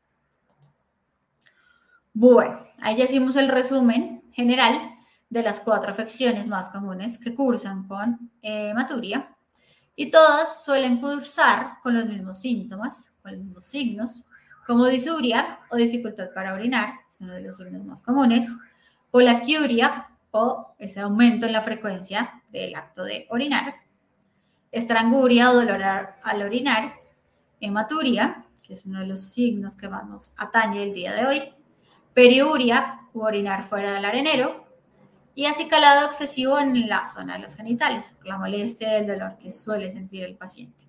[2.14, 4.93] Bueno, ahí ya hicimos el resumen general
[5.30, 9.36] de las cuatro afecciones más comunes que cursan con hematuria
[9.96, 14.26] y todas suelen cursar con los mismos síntomas, con los mismos signos,
[14.66, 18.56] como disuria o dificultad para orinar, son uno de los signos más comunes,
[19.12, 23.76] polaquiuria o ese aumento en la frecuencia del acto de orinar,
[24.72, 26.96] estranguria o dolor al orinar,
[27.60, 31.54] hematuria, que es uno de los signos que más nos atañe el día de hoy,
[32.14, 34.62] periuria u orinar fuera del arenero
[35.36, 39.38] y acicalado excesivo en la zona de los genitales, por la molestia y el dolor
[39.38, 40.88] que suele sentir el paciente.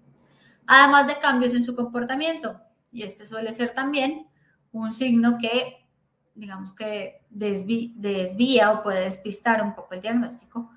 [0.66, 2.60] Además de cambios en su comportamiento,
[2.92, 4.28] y este suele ser también
[4.72, 5.86] un signo que,
[6.34, 10.70] digamos que desvía o puede despistar un poco el diagnóstico,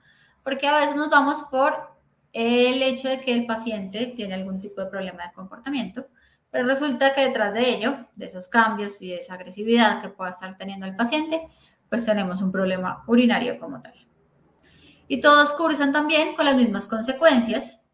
[0.44, 1.98] porque a veces nos vamos por
[2.34, 6.08] el hecho de que el paciente tiene algún tipo de problema de comportamiento,
[6.50, 10.32] pero resulta que detrás de ello, de esos cambios y de esa agresividad que pueda
[10.32, 11.48] estar teniendo el paciente,
[11.90, 13.94] pues tenemos un problema urinario como tal.
[15.08, 17.90] Y todos cursan también con las mismas consecuencias.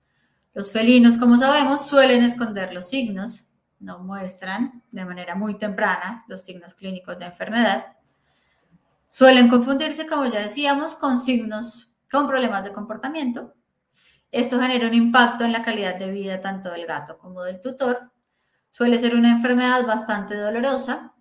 [0.54, 3.48] Los felinos, como sabemos, suelen esconder los signos,
[3.80, 7.98] no muestran de manera muy temprana los signos clínicos de enfermedad.
[9.08, 13.54] Suelen confundirse, como ya decíamos, con signos con problemas de comportamiento.
[14.32, 18.14] Esto genera un impacto en la calidad de vida tanto del gato como del tutor
[18.74, 21.14] Suele ser una enfermedad bastante dolorosa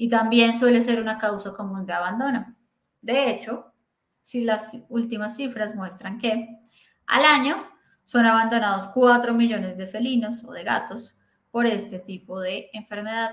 [0.00, 2.56] y también suele ser una causa común de abandono.
[3.02, 3.74] De hecho,
[4.22, 6.58] si las últimas cifras muestran que
[7.04, 7.68] al año
[8.04, 11.18] son abandonados 4 millones de felinos o de gatos
[11.50, 13.32] por este tipo de enfermedad,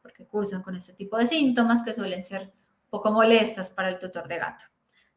[0.00, 3.98] porque cursan con este tipo de síntomas que suelen ser un poco molestas para el
[3.98, 4.64] tutor de gato.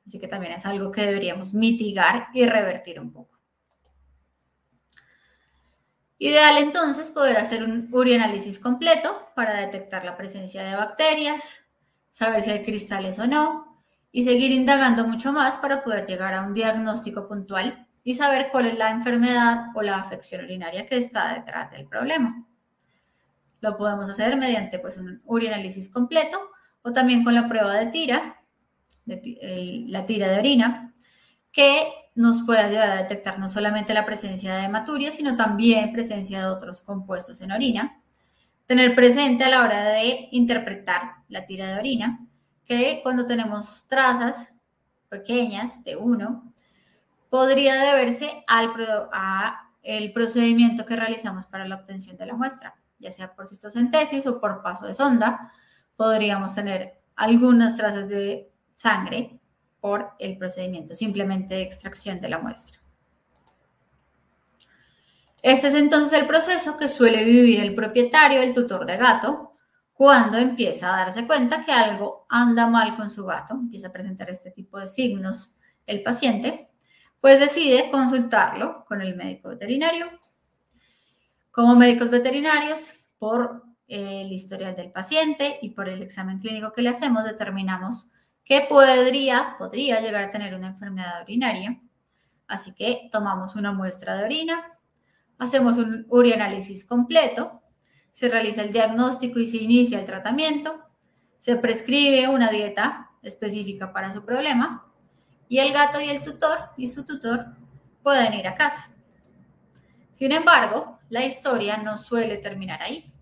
[0.06, 3.39] Así que también es algo que deberíamos mitigar y revertir un poco.
[6.22, 11.64] Ideal entonces poder hacer un urianálisis completo para detectar la presencia de bacterias,
[12.12, 16.42] saber si hay cristales o no y seguir indagando mucho más para poder llegar a
[16.42, 21.34] un diagnóstico puntual y saber cuál es la enfermedad o la afección urinaria que está
[21.36, 22.46] detrás del problema.
[23.62, 26.38] Lo podemos hacer mediante pues, un urianálisis completo
[26.82, 28.42] o también con la prueba de tira,
[29.06, 30.94] la tira de orina,
[31.52, 36.40] que nos puede ayudar a detectar no solamente la presencia de hematuria, sino también presencia
[36.40, 38.02] de otros compuestos en orina.
[38.66, 42.28] Tener presente a la hora de interpretar la tira de orina,
[42.66, 44.54] que cuando tenemos trazas
[45.10, 46.54] pequeñas de uno,
[47.30, 48.74] podría deberse al
[49.82, 54.40] el procedimiento que realizamos para la obtención de la muestra, ya sea por cistocentesis o
[54.40, 55.52] por paso de sonda.
[55.96, 59.39] Podríamos tener algunas trazas de sangre
[59.80, 62.80] por el procedimiento simplemente de extracción de la muestra.
[65.42, 69.54] Este es entonces el proceso que suele vivir el propietario, el tutor de gato,
[69.94, 74.30] cuando empieza a darse cuenta que algo anda mal con su gato, empieza a presentar
[74.30, 76.70] este tipo de signos el paciente,
[77.20, 80.08] pues decide consultarlo con el médico veterinario.
[81.52, 86.90] Como médicos veterinarios, por el historial del paciente y por el examen clínico que le
[86.90, 88.08] hacemos, determinamos
[88.50, 91.80] que podría, podría llegar a tener una enfermedad urinaria.
[92.48, 94.76] Así que tomamos una muestra de orina,
[95.38, 97.62] hacemos un urianálisis completo,
[98.12, 100.82] se realiza el diagnóstico y se inicia el tratamiento,
[101.38, 104.92] se prescribe una dieta específica para su problema
[105.48, 107.46] y el gato y el tutor y su tutor
[108.02, 108.90] pueden ir a casa.
[110.12, 113.14] Sin embargo, la historia no suele terminar ahí.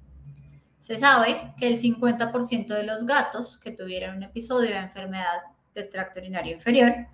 [0.87, 5.41] Se sabe que el 50% de los gatos que tuvieran un episodio de enfermedad
[5.75, 7.07] del tracto urinario inferior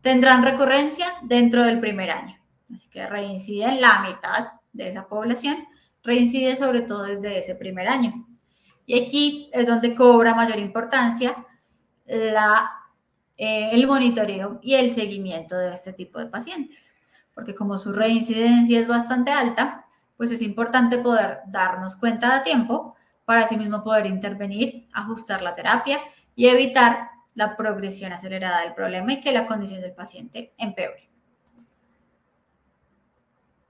[0.00, 2.36] tendrán recurrencia dentro del primer año.
[2.72, 5.58] Así que reincide en la mitad de esa población,
[6.02, 8.26] reincide sobre todo desde ese primer año.
[8.86, 11.36] Y aquí es donde cobra mayor importancia
[12.06, 12.32] eh,
[13.36, 16.96] el monitoreo y el seguimiento de este tipo de pacientes,
[17.34, 19.84] porque como su reincidencia es bastante alta,
[20.16, 22.94] pues es importante poder darnos cuenta a tiempo
[23.28, 26.00] para mismo poder intervenir, ajustar la terapia
[26.34, 31.10] y evitar la progresión acelerada del problema y que la condición del paciente empeore.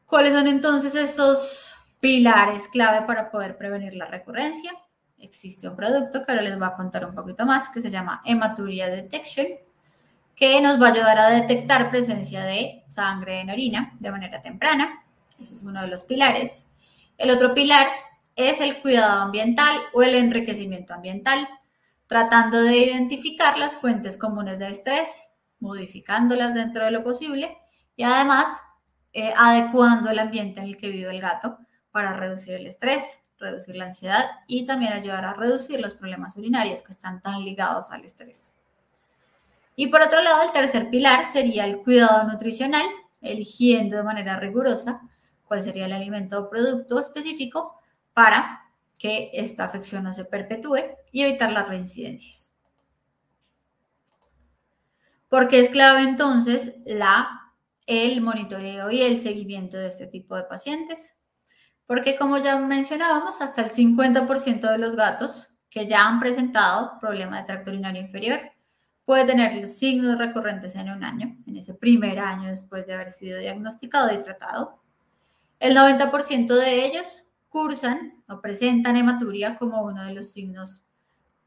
[0.07, 4.71] ¿Cuáles son entonces estos pilares clave para poder prevenir la recurrencia?
[5.19, 8.23] existe un producto que ahora les voy a contar un poquito más, que se llama
[8.25, 9.49] Hematuria Detection,
[10.37, 15.03] que nos va a ayudar a detectar presencia de sangre en orina de manera temprana.
[15.41, 16.69] Ese es uno de los pilares.
[17.17, 17.89] El otro pilar
[18.39, 21.49] es el cuidado ambiental o el enriquecimiento ambiental,
[22.07, 27.59] tratando de identificar las fuentes comunes de estrés, modificándolas dentro de lo posible
[27.97, 28.49] y además
[29.13, 31.59] eh, adecuando el ambiente en el que vive el gato
[31.91, 36.81] para reducir el estrés, reducir la ansiedad y también ayudar a reducir los problemas urinarios
[36.83, 38.55] que están tan ligados al estrés.
[39.75, 42.87] Y por otro lado, el tercer pilar sería el cuidado nutricional,
[43.21, 45.01] eligiendo de manera rigurosa
[45.45, 47.78] cuál sería el alimento o producto específico
[48.19, 48.65] para
[48.99, 50.81] que esta afección no se perpetúe
[51.13, 52.53] y evitar las reincidencias.
[55.29, 57.29] Porque es clave entonces la,
[57.87, 61.17] el monitoreo y el seguimiento de este tipo de pacientes.
[61.87, 67.39] Porque como ya mencionábamos, hasta el 50% de los gatos que ya han presentado problema
[67.39, 68.41] de tracto urinario inferior
[69.05, 73.11] puede tener los signos recurrentes en un año, en ese primer año después de haber
[73.11, 74.83] sido diagnosticado y tratado.
[75.61, 80.85] El 90% de ellos cursan o presentan hematuria como uno de los signos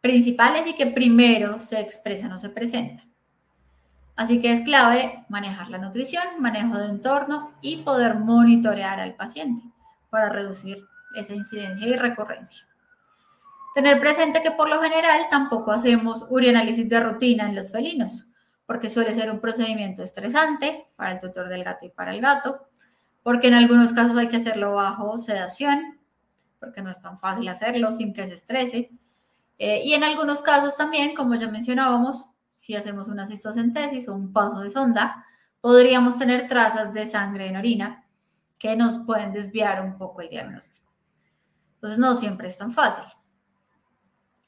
[0.01, 3.11] principales y que primero se expresan o se presentan.
[4.15, 9.63] Así que es clave manejar la nutrición, manejo de entorno y poder monitorear al paciente
[10.09, 10.85] para reducir
[11.15, 12.67] esa incidencia y recurrencia.
[13.73, 18.27] Tener presente que por lo general tampoco hacemos urianálisis de rutina en los felinos,
[18.65, 22.67] porque suele ser un procedimiento estresante para el tutor del gato y para el gato,
[23.23, 25.99] porque en algunos casos hay que hacerlo bajo sedación,
[26.59, 28.91] porque no es tan fácil hacerlo sin que se estrese.
[29.57, 34.33] Eh, y en algunos casos también, como ya mencionábamos, si hacemos una cistocentesis o un
[34.33, 35.25] paso de sonda,
[35.59, 38.05] podríamos tener trazas de sangre en orina
[38.57, 40.91] que nos pueden desviar un poco el diagnóstico.
[41.75, 43.05] Entonces, no siempre es tan fácil.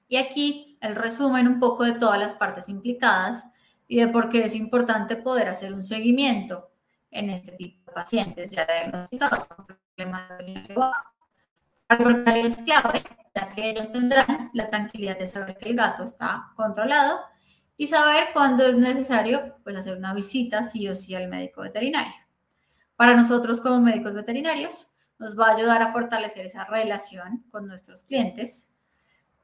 [0.08, 3.46] Y aquí el resumen un poco de todas las partes implicadas
[3.88, 6.72] y de por qué es importante poder hacer un seguimiento
[7.10, 11.10] en este tipo pacientes ya diagnosticados con problemas de bajo.
[12.36, 13.04] es clave,
[13.36, 17.20] ya que ellos tendrán la tranquilidad de saber que el gato está controlado
[17.78, 22.14] y saber cuándo es necesario pues, hacer una visita sí o sí al médico veterinario.
[22.96, 28.04] Para nosotros como médicos veterinarios nos va a ayudar a fortalecer esa relación con nuestros
[28.04, 28.70] clientes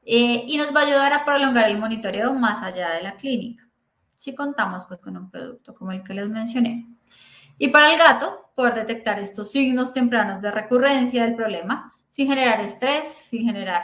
[0.02, 3.68] eh, y nos va a ayudar a prolongar el monitoreo más allá de la clínica,
[4.14, 6.86] si contamos pues con un producto como el que les mencioné.
[7.62, 12.58] Y para el gato, poder detectar estos signos tempranos de recurrencia del problema sin generar
[12.62, 13.82] estrés, sin generar,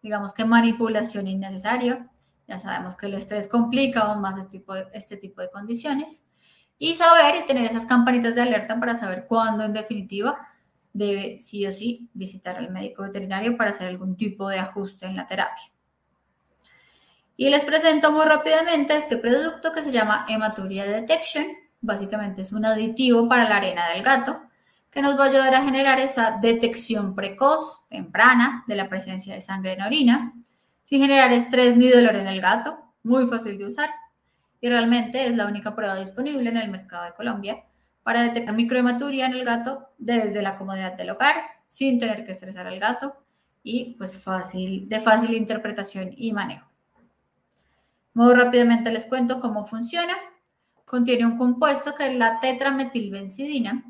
[0.00, 2.08] digamos que manipulación innecesaria.
[2.46, 6.24] Ya sabemos que el estrés complica aún más este tipo de, este tipo de condiciones.
[6.78, 10.48] Y saber y tener esas campanitas de alerta para saber cuándo en definitiva
[10.94, 15.16] debe sí o sí visitar al médico veterinario para hacer algún tipo de ajuste en
[15.16, 15.64] la terapia.
[17.36, 22.64] Y les presento muy rápidamente este producto que se llama Hematuria Detection Básicamente es un
[22.64, 24.42] aditivo para la arena del gato
[24.90, 29.40] que nos va a ayudar a generar esa detección precoz, temprana, de la presencia de
[29.40, 30.34] sangre en orina,
[30.84, 33.90] sin generar estrés ni dolor en el gato, muy fácil de usar.
[34.60, 37.64] Y realmente es la única prueba disponible en el mercado de Colombia
[38.02, 42.66] para detectar microhematuria en el gato desde la comodidad del hogar, sin tener que estresar
[42.66, 43.22] al gato
[43.62, 46.66] y pues fácil, de fácil interpretación y manejo.
[48.14, 50.14] Muy rápidamente les cuento cómo funciona
[50.88, 53.84] contiene un compuesto que es la tetrametilbencidina,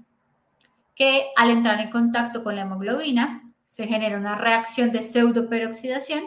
[0.94, 6.24] que al entrar en contacto con la hemoglobina se genera una reacción de pseudoperoxidación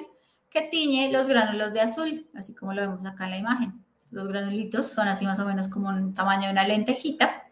[0.50, 3.84] que tiñe los gránulos de azul, así como lo vemos acá en la imagen.
[4.12, 7.44] Los granulitos son así más o menos como un tamaño de una lentejita.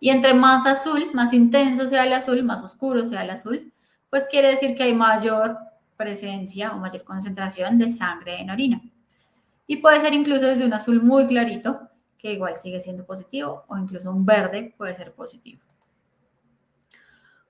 [0.00, 3.72] Y entre más azul, más intenso sea el azul, más oscuro sea el azul,
[4.10, 5.58] pues quiere decir que hay mayor
[5.96, 8.82] presencia o mayor concentración de sangre en orina.
[9.66, 13.76] Y puede ser incluso desde un azul muy clarito que igual sigue siendo positivo o
[13.76, 15.60] incluso un verde puede ser positivo.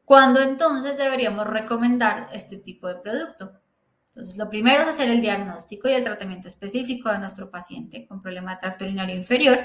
[0.05, 3.61] ¿Cuándo entonces deberíamos recomendar este tipo de producto?
[4.09, 8.23] Entonces, lo primero es hacer el diagnóstico y el tratamiento específico de nuestro paciente con
[8.23, 9.59] problema de tracto urinario inferior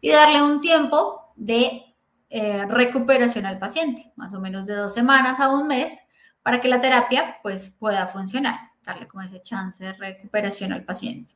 [0.00, 1.94] y darle un tiempo de
[2.28, 6.00] eh, recuperación al paciente, más o menos de dos semanas a un mes,
[6.42, 11.34] para que la terapia pues, pueda funcionar, darle como ese chance de recuperación al paciente.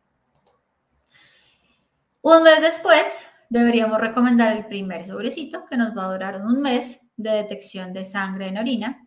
[2.29, 7.07] Un mes después, deberíamos recomendar el primer sobrecito, que nos va a durar un mes
[7.17, 9.07] de detección de sangre en orina.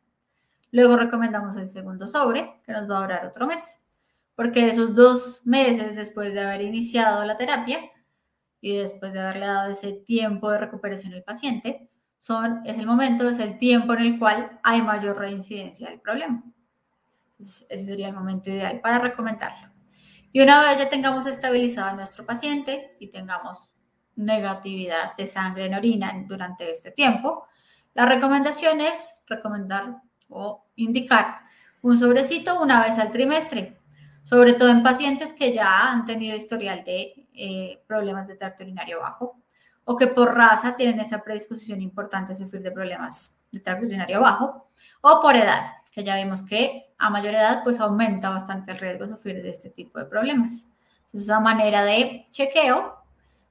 [0.71, 3.85] Luego recomendamos el segundo sobre, que nos va a durar otro mes,
[4.35, 7.81] porque esos dos meses después de haber iniciado la terapia
[8.61, 11.89] y después de haberle dado ese tiempo de recuperación al paciente,
[12.19, 16.41] son, es el momento, es el tiempo en el cual hay mayor reincidencia del problema.
[17.37, 19.68] Ese sería el momento ideal para recomendarlo.
[20.31, 23.57] Y una vez ya tengamos estabilizado a nuestro paciente y tengamos
[24.15, 27.47] negatividad de sangre en orina durante este tiempo,
[27.93, 31.39] la recomendación es recomendar o indicar
[31.81, 33.79] un sobrecito una vez al trimestre,
[34.23, 38.99] sobre todo en pacientes que ya han tenido historial de eh, problemas de tracto urinario
[38.99, 39.41] bajo
[39.85, 44.21] o que por raza tienen esa predisposición importante a sufrir de problemas de tracto urinario
[44.21, 44.69] bajo
[45.01, 49.05] o por edad, que ya vimos que a mayor edad pues aumenta bastante el riesgo
[49.05, 50.65] de sufrir de este tipo de problemas.
[51.07, 52.95] Entonces, a manera de chequeo,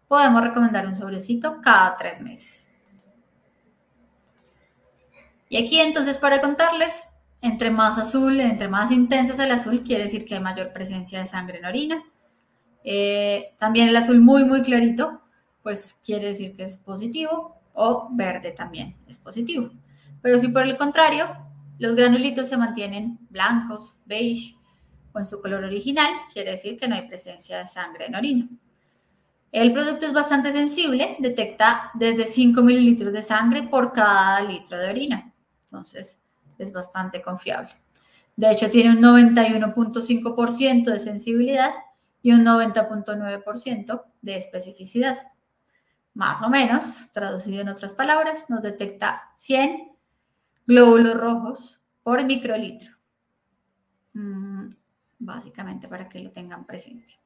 [0.07, 2.75] podemos recomendar un sobrecito cada tres meses.
[5.51, 7.09] Y aquí entonces para contarles,
[7.43, 11.19] entre más azul, entre más intenso es el azul, quiere decir que hay mayor presencia
[11.19, 12.03] de sangre en orina.
[12.83, 15.21] Eh, también el azul muy, muy clarito,
[15.63, 19.71] pues quiere decir que es positivo, o verde también es positivo.
[20.23, 21.27] Pero si por el contrario,
[21.79, 24.57] los granulitos se mantienen blancos, beige
[25.13, 28.49] o en su color original, quiere decir que no hay presencia de sangre en orina.
[29.51, 34.91] El producto es bastante sensible, detecta desde 5 mililitros de sangre por cada litro de
[34.91, 35.33] orina.
[35.65, 36.23] Entonces,
[36.59, 37.71] es bastante confiable.
[38.37, 41.71] De hecho, tiene un 91.5% de sensibilidad
[42.23, 45.19] y un 90.9% de especificidad.
[46.15, 49.98] Más o menos, traducido en otras palabras, nos detecta 100
[50.69, 52.95] glóbulos rojos por microlitro.
[54.13, 54.69] Mm,
[55.19, 57.19] básicamente para que lo tengan presente.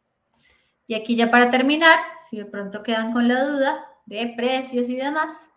[0.86, 1.99] Y aquí ya para terminar,
[2.30, 5.51] si de pronto quedan con la duda de precios y demás,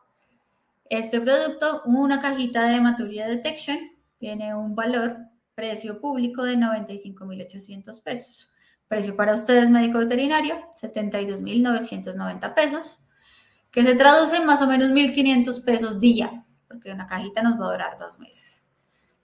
[0.90, 3.78] este producto, una cajita de Hematuria Detection,
[4.18, 5.18] tiene un valor,
[5.54, 8.52] precio público de 95.800 pesos.
[8.88, 13.00] Precio para ustedes, médico veterinario, 72.990 pesos,
[13.72, 16.45] que se traduce en más o menos 1.500 pesos día,
[16.76, 18.66] porque una cajita nos va a durar dos meses.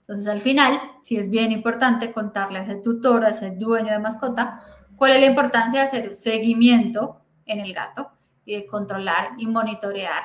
[0.00, 3.98] Entonces, al final, sí es bien importante contarle a ese tutor, a ese dueño de
[3.98, 4.62] mascota,
[4.96, 8.10] cuál es la importancia de hacer seguimiento en el gato
[8.44, 10.22] y de controlar y monitorear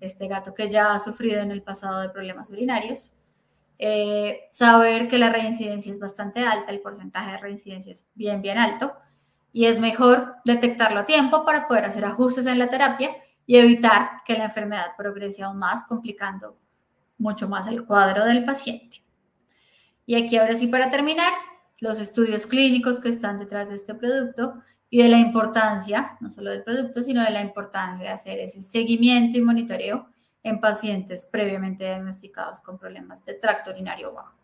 [0.00, 3.14] este gato que ya ha sufrido en el pasado de problemas urinarios.
[3.78, 8.58] Eh, saber que la reincidencia es bastante alta, el porcentaje de reincidencia es bien, bien
[8.58, 8.92] alto
[9.52, 13.10] y es mejor detectarlo a tiempo para poder hacer ajustes en la terapia
[13.50, 16.56] y evitar que la enfermedad progrese aún más, complicando
[17.18, 19.02] mucho más el cuadro del paciente.
[20.06, 21.32] Y aquí ahora sí para terminar,
[21.80, 26.50] los estudios clínicos que están detrás de este producto y de la importancia, no solo
[26.50, 30.06] del producto, sino de la importancia de hacer ese seguimiento y monitoreo
[30.44, 34.38] en pacientes previamente diagnosticados con problemas de tracto urinario bajo.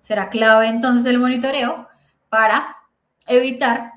[0.00, 1.86] Será clave entonces el monitoreo
[2.30, 2.78] para
[3.26, 3.92] evitar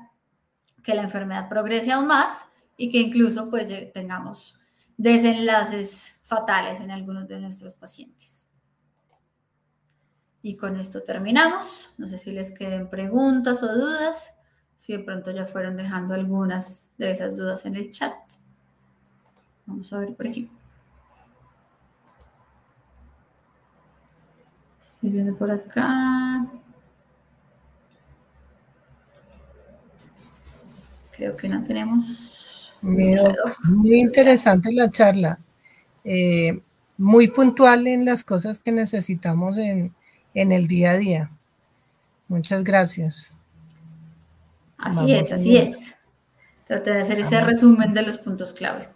[0.82, 2.51] que la enfermedad progrese aún más
[2.82, 4.58] y que incluso pues tengamos
[4.96, 8.48] desenlaces fatales en algunos de nuestros pacientes.
[10.42, 11.90] Y con esto terminamos.
[11.96, 14.34] No sé si les queden preguntas o dudas
[14.78, 18.14] si de pronto ya fueron dejando algunas de esas dudas en el chat.
[19.64, 20.50] Vamos a ver por aquí.
[24.80, 26.48] Estoy viendo por acá.
[31.12, 32.41] Creo que no tenemos.
[32.82, 35.38] Muy interesante la charla.
[36.04, 36.60] Eh,
[36.98, 39.94] muy puntual en las cosas que necesitamos en,
[40.34, 41.30] en el día a día.
[42.28, 43.34] Muchas gracias.
[44.78, 45.94] Así es, así es.
[46.66, 48.88] Trate de hacer ese resumen de los puntos clave.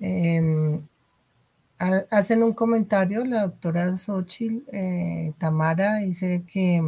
[0.00, 0.80] Em,
[1.78, 6.80] hacen un comentario la doctora Xochitl eh, Tamara dice que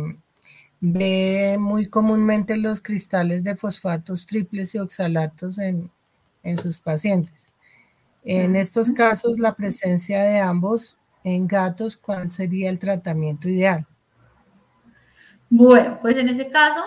[0.80, 5.90] ve muy comúnmente los cristales de fosfatos triples y oxalatos en,
[6.56, 7.52] sus pacientes.
[8.24, 13.86] En estos casos, la presencia de ambos en gatos, ¿cuál sería el tratamiento ideal?
[15.50, 16.82] Bueno, pues en ese caso,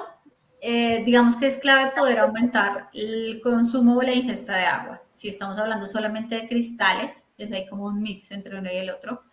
[0.61, 5.00] eh, digamos que es clave poder aumentar el consumo o la ingesta de agua.
[5.13, 8.89] Si estamos hablando solamente de cristales, pues hay como un mix entre uno y el
[8.89, 9.23] otro.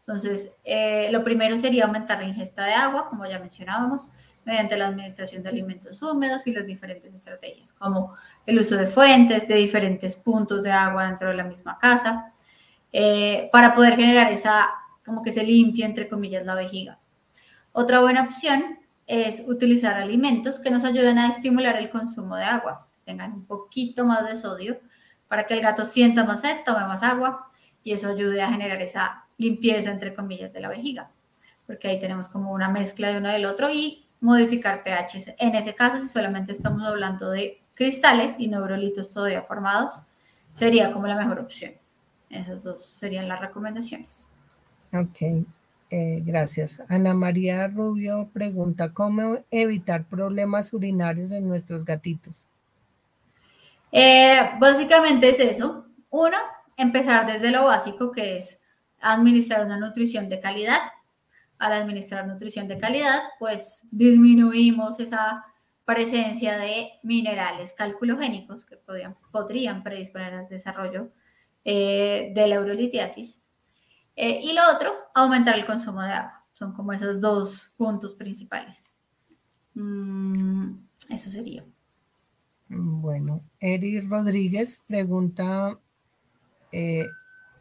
[0.00, 4.10] Entonces, eh, lo primero sería aumentar la ingesta de agua, como ya mencionábamos,
[4.44, 8.14] mediante la administración de alimentos húmedos y las diferentes estrategias, como
[8.44, 12.32] el uso de fuentes, de diferentes puntos de agua dentro de la misma casa,
[12.92, 14.68] eh, para poder generar esa,
[15.04, 16.98] como que se limpie, entre comillas, la vejiga.
[17.72, 22.86] Otra buena opción es utilizar alimentos que nos ayuden a estimular el consumo de agua,
[23.04, 24.78] tengan un poquito más de sodio,
[25.34, 27.48] para que el gato sienta más sed, tome más agua
[27.82, 31.10] y eso ayude a generar esa limpieza, entre comillas, de la vejiga,
[31.66, 35.34] porque ahí tenemos como una mezcla de uno del otro y modificar pHs.
[35.38, 38.64] En ese caso, si solamente estamos hablando de cristales y no
[39.12, 40.02] todavía formados,
[40.52, 41.72] sería como la mejor opción.
[42.30, 44.30] Esas dos serían las recomendaciones.
[44.92, 45.44] Ok,
[45.90, 46.80] eh, gracias.
[46.86, 52.44] Ana María Rubio pregunta, ¿cómo evitar problemas urinarios en nuestros gatitos?
[53.96, 55.86] Eh, básicamente es eso.
[56.10, 56.36] Uno,
[56.76, 58.60] empezar desde lo básico, que es
[59.00, 60.80] administrar una nutrición de calidad.
[61.58, 65.44] Al administrar nutrición de calidad, pues disminuimos esa
[65.84, 71.12] presencia de minerales calculogénicos que podrían, podrían predisponer al desarrollo
[71.64, 73.44] eh, de la urolitiasis.
[74.16, 76.44] Eh, y lo otro, aumentar el consumo de agua.
[76.52, 78.90] Son como esos dos puntos principales.
[79.74, 80.78] Mm,
[81.10, 81.64] eso sería.
[82.68, 85.78] Bueno, Eri Rodríguez pregunta,
[86.72, 87.06] eh,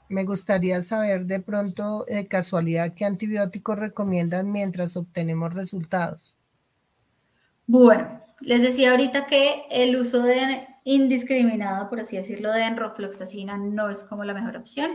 [0.10, 6.36] me gustaría saber de pronto, de casualidad, qué antibióticos recomiendan mientras obtenemos resultados.
[7.68, 13.90] Bueno, les decía ahorita que el uso de indiscriminado, por así decirlo, de enrofloxacina no
[13.90, 14.92] es como la mejor opción.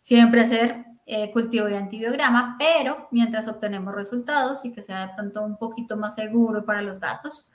[0.00, 5.42] Siempre hacer eh, cultivo de antibiograma, pero mientras obtenemos resultados y que sea de pronto
[5.42, 7.46] un poquito más seguro para los gatos,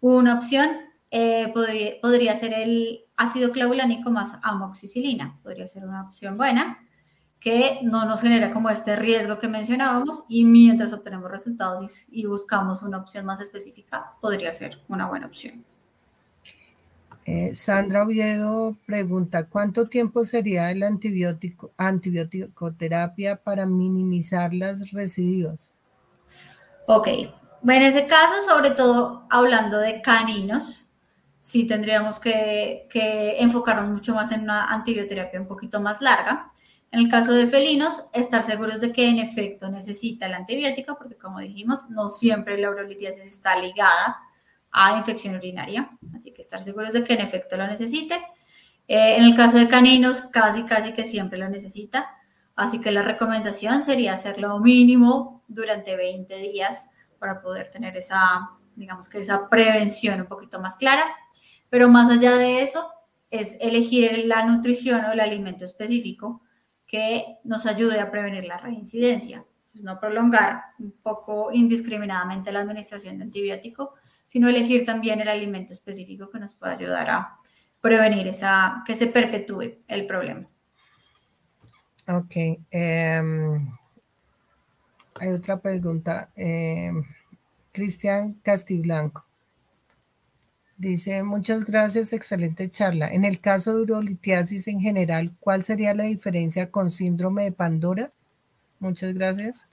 [0.00, 0.68] una opción
[1.16, 5.36] eh, podría, podría, ser el ácido clavulánico más amoxicilina.
[5.44, 6.76] Podría ser una opción buena
[7.38, 12.82] que no nos genera como este riesgo que mencionábamos y mientras obtenemos resultados y, buscamos
[12.82, 15.64] una opción más específica, podría ser una buena opción.
[17.26, 25.70] Eh, Sandra Oviedo pregunta, ¿cuánto tiempo sería el antibiótico, antibiótico-terapia para minimizar las residuos?
[26.88, 30.83] Ok, en ese caso, sobre todo hablando de caninos,
[31.44, 32.88] sí tendríamos que,
[33.38, 36.50] enfocarnos mucho más en una antibioterapia un poquito más larga.
[36.90, 41.16] En el caso de felinos, estar seguros de que en efecto necesita el antibiótico, porque
[41.18, 44.16] como dijimos, no siempre la urolitiasis está ligada
[44.72, 48.14] a infección urinaria, así que estar seguros de que en efecto lo necesite.
[48.88, 52.08] Eh, en el caso de caninos, casi, casi que siempre lo necesita,
[52.56, 56.88] así que la recomendación sería hacerlo mínimo durante 20 días
[57.18, 61.04] para poder tener esa, digamos que esa prevención un poquito más clara.
[61.70, 62.90] Pero más allá de eso,
[63.30, 66.40] es elegir la nutrición o el alimento específico
[66.86, 69.44] que nos ayude a prevenir la reincidencia.
[69.56, 73.94] Entonces, no prolongar un poco indiscriminadamente la administración de antibiótico,
[74.28, 77.38] sino elegir también el alimento específico que nos pueda ayudar a
[77.80, 80.48] prevenir esa, que se perpetúe el problema.
[82.08, 82.36] Ok.
[82.70, 83.68] Em,
[85.20, 86.30] hay otra pregunta.
[86.36, 87.02] Em,
[87.72, 89.24] Cristian Castiblanco.
[90.76, 93.08] Dice, muchas gracias, excelente charla.
[93.08, 98.10] En el caso de urolitiasis en general, ¿cuál sería la diferencia con síndrome de Pandora?
[98.80, 99.66] Muchas gracias.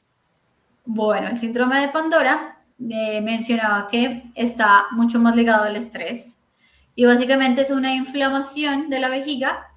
[0.86, 6.38] Bueno, el síndrome de Pandora eh, mencionaba que está mucho más ligado al estrés
[6.96, 9.68] y básicamente es una inflamación de la vejiga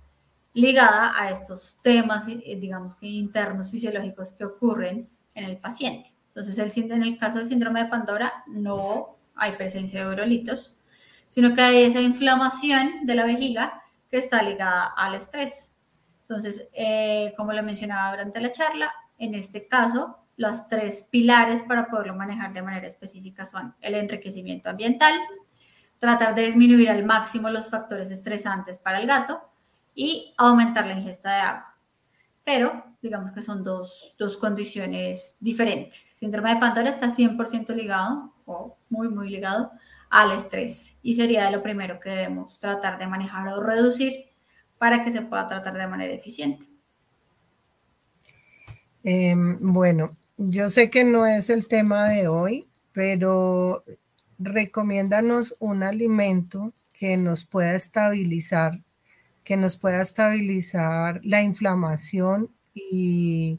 [0.53, 6.13] ligada a estos temas, eh, digamos que internos fisiológicos que ocurren en el paciente.
[6.29, 10.75] Entonces, el, en el caso del síndrome de Pandora no hay presencia de urolitos,
[11.29, 15.73] sino que hay esa inflamación de la vejiga que está ligada al estrés.
[16.23, 21.89] Entonces, eh, como lo mencionaba durante la charla, en este caso, las tres pilares para
[21.89, 25.15] poderlo manejar de manera específica son el enriquecimiento ambiental,
[25.99, 29.41] tratar de disminuir al máximo los factores estresantes para el gato
[29.95, 31.77] y aumentar la ingesta de agua.
[32.45, 36.13] Pero digamos que son dos, dos condiciones diferentes.
[36.15, 39.71] síndrome de Pandora está 100% ligado o muy, muy ligado
[40.15, 44.27] al estrés y sería lo primero que debemos tratar de manejar o reducir
[44.79, 46.65] para que se pueda tratar de manera eficiente.
[49.03, 53.83] Em, bueno, yo sé que no es el tema de hoy, pero
[54.39, 58.79] recomiéndanos un alimento que nos pueda estabilizar,
[59.43, 63.59] que nos pueda estabilizar la inflamación y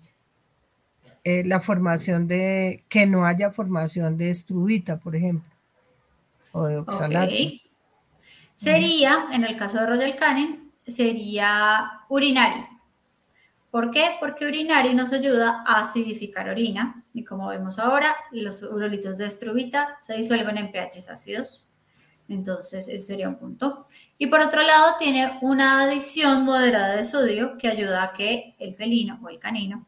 [1.25, 5.54] eh, la formación de, que no haya formación de estrubita, por ejemplo
[6.55, 7.59] o de
[8.55, 12.65] Sería, en el caso de Royal Canin, sería urinario.
[13.69, 14.11] ¿Por qué?
[14.21, 19.97] Porque urinario nos ayuda a acidificar orina y como vemos ahora, los urolitos de estrubita
[19.99, 21.67] se disuelven en pHs ácidos.
[22.29, 23.85] Entonces, ese sería un punto.
[24.17, 28.75] Y por otro lado, tiene una adición moderada de sodio que ayuda a que el
[28.75, 29.85] felino o el canino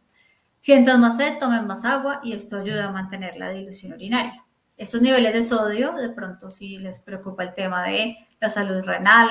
[0.59, 4.47] sientan más sed, tomen más agua y esto ayuda a mantener la dilución urinaria
[4.78, 9.30] estos niveles de sodio, de pronto si les preocupa el tema de la salud renal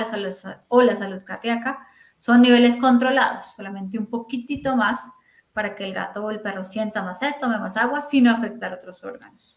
[0.68, 1.86] o la salud cardíaca,
[2.18, 5.08] son niveles controlados, solamente un poquitito más
[5.52, 8.74] para que el gato o el perro sienta más sed, tome más agua sin afectar
[8.74, 9.56] otros órganos.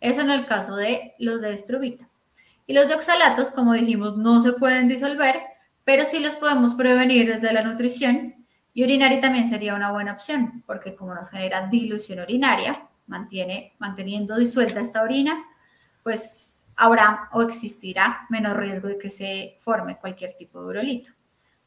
[0.00, 2.08] Eso en el caso de los de estrubita.
[2.66, 5.40] Y los de oxalatos, como dijimos, no se pueden disolver,
[5.84, 8.46] pero sí los podemos prevenir desde la nutrición.
[8.74, 14.36] Y urinaria también sería una buena opción, porque como nos genera dilución urinaria, mantiene, manteniendo
[14.36, 15.44] disuelta esta orina,
[16.02, 21.12] pues habrá o existirá menos riesgo de que se forme cualquier tipo de urolito.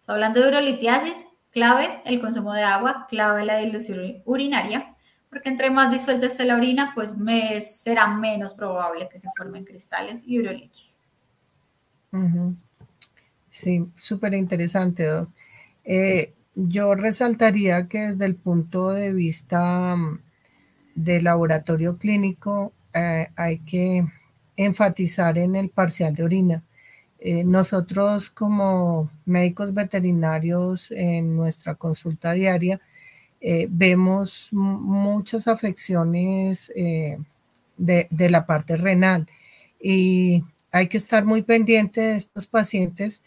[0.07, 4.95] hablando de urolitiasis, clave el consumo de agua, clave la dilución urinaria,
[5.29, 7.13] porque entre más disuelta esté la orina, pues
[7.61, 10.89] será menos probable que se formen cristales y urolitos.
[13.47, 15.05] Sí, súper interesante,
[15.83, 20.19] eh, yo resaltaría que desde el punto de vista mm,
[21.03, 24.05] de laboratorio clínico eh, hay que
[24.57, 26.63] enfatizar en el parcial de orina.
[27.19, 32.79] Eh, nosotros como médicos veterinarios en nuestra consulta diaria
[33.41, 36.71] eh, vemos muchas afecciones
[37.77, 39.27] de, la parte renal
[39.81, 43.23] y hay que estar muy pendiente de estos pacientes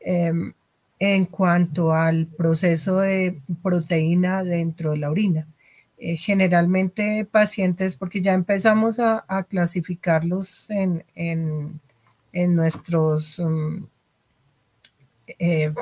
[0.00, 0.52] em,
[0.98, 5.46] en cuanto al proceso de proteína dentro de la orina.
[5.98, 11.02] Eh, generalmente pacientes, porque ya empezamos a, clasificarlos en,
[12.34, 13.84] nuestros, mm,
[15.38, 15.72] eh,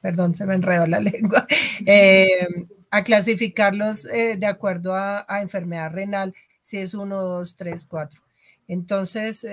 [0.00, 1.46] perdón, se me enredó la lengua,
[1.84, 2.48] eh,
[2.90, 8.18] a clasificarlos de acuerdo a, enfermedad renal, si es 1, 2, 3, 4.
[8.66, 9.46] Entonces,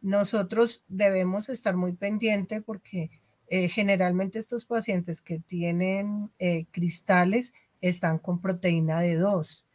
[0.00, 3.10] nosotros debemos estar muy pendientes porque
[3.50, 6.30] generalmente estos pacientes que tienen
[6.70, 9.66] cristales, están con proteína de 2.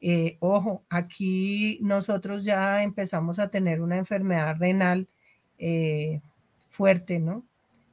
[0.00, 5.08] Eh, ojo, aquí nosotros ya empezamos a tener una enfermedad renal
[5.58, 6.20] eh,
[6.70, 7.44] fuerte, ¿no?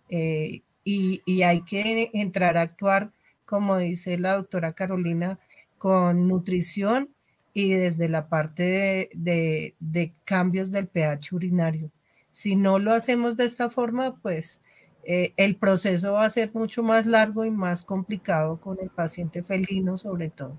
[0.09, 3.11] Eh, y, hay que entrar a actuar,
[3.45, 5.39] como dice la doctora Carolina,
[5.79, 7.09] con nutrición
[7.53, 11.89] y desde la parte de, de cambios del pH urinario.
[12.31, 14.61] Si no lo hacemos de esta forma, pues
[15.07, 19.43] eh, el proceso va a ser mucho más largo y más complicado con el paciente
[19.43, 20.57] felino sobre todo.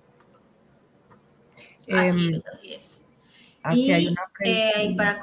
[1.93, 3.03] Así em, es, así es.
[3.73, 3.91] y
[4.45, 5.19] eh, para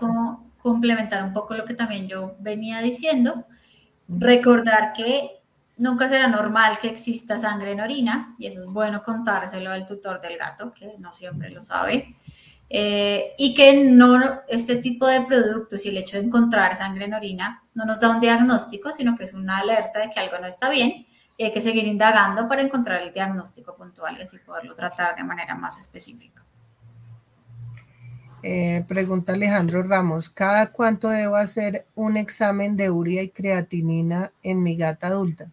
[0.62, 3.46] complementar un poco lo que también yo venía diciendo,
[4.10, 5.42] recordar que
[5.78, 10.20] nunca será normal que exista sangre en orina, y eso es bueno contárselo al tutor
[10.20, 12.16] del gato, que no siempre lo sabe.
[12.70, 17.14] Eh, y que no este tipo de productos y el hecho de encontrar sangre en
[17.14, 20.48] orina no nos da un diagnóstico, sino que es una alerta de que algo no
[20.48, 21.06] está bien
[21.38, 25.24] y hay que seguir indagando para encontrar el diagnóstico puntual y así poderlo tratar de
[25.24, 26.44] manera más específica.
[28.46, 34.62] Eh, pregunta Alejandro Ramos, ¿cada cuánto debo hacer un examen de urea y creatinina en
[34.62, 35.48] mi gata adulta?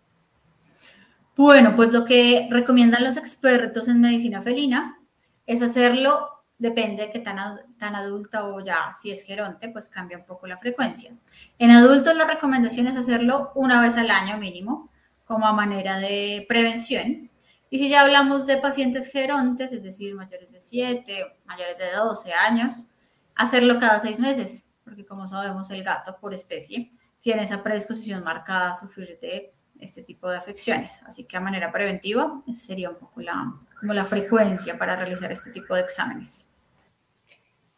[1.36, 4.98] Bueno, pues lo que recomiendan los expertos en medicina felina
[5.46, 7.38] es hacerlo depende de qué tan,
[7.78, 11.12] tan adulta o ya, si es geronte, pues cambia un poco la frecuencia.
[11.58, 14.88] En adultos la recomendación es hacerlo una vez al año mínimo,
[15.24, 17.30] como a manera de prevención.
[17.70, 22.32] Y si ya hablamos de pacientes gerontes, es decir, mayores de 7, mayores de 12
[22.32, 22.86] años,
[23.34, 28.70] hacerlo cada seis meses, porque como sabemos el gato por especie tiene esa predisposición marcada
[28.70, 31.00] a sufrir de este tipo de afecciones.
[31.06, 35.32] Así que a manera preventiva, esa sería un poco la, como la frecuencia para realizar
[35.32, 36.48] este tipo de exámenes.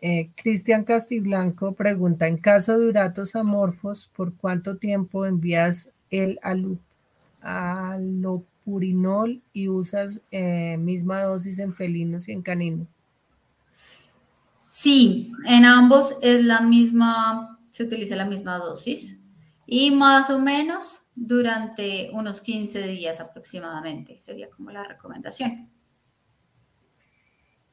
[0.00, 6.40] Eh, Cristian Castiblanco pregunta, en caso de uratos amorfos, ¿por cuánto tiempo envías el
[7.40, 12.88] alopurinol y usas eh, misma dosis en felinos y en caninos?
[14.66, 19.16] Sí, en ambos es la misma, se utiliza la misma dosis
[19.66, 25.71] y más o menos durante unos 15 días aproximadamente, sería como la recomendación.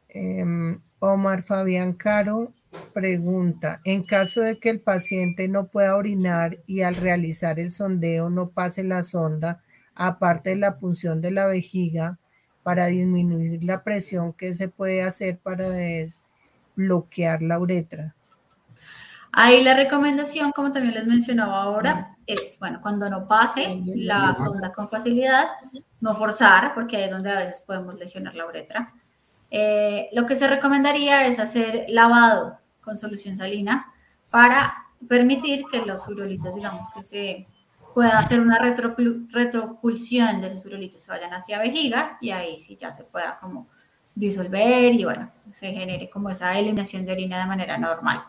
[0.10, 2.54] Em, Omar Fabián Caro
[2.94, 8.30] pregunta, en caso de que el paciente no pueda orinar y al realizar el sondeo
[8.30, 9.62] no pase la sonda,
[9.96, 12.20] aparte de la punción de la vejiga,
[12.64, 18.16] para disminuir la presión, ¿qué se puede hacer para desbloquear la uretra?
[19.32, 24.72] Ahí la recomendación, como también les mencionaba ahora, es, bueno, cuando no pase la sonda
[24.72, 25.46] con facilidad,
[26.02, 28.94] no forzar, porque ahí es donde a veces podemos lesionar la uretra.
[29.52, 33.92] Eh, lo que se recomendaría es hacer lavado con solución salina
[34.30, 37.48] para permitir que los urolitos, digamos, que se
[37.94, 42.92] pueda hacer una retropulsión de esos urolitos, se vayan hacia vejiga y ahí sí ya
[42.92, 43.68] se pueda como
[44.14, 48.24] disolver y bueno, se genere como esa eliminación de orina de manera normal.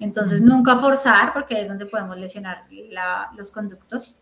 [0.00, 2.66] Entonces, nunca forzar, porque es donde podemos lesionar
[3.36, 4.16] los conductos,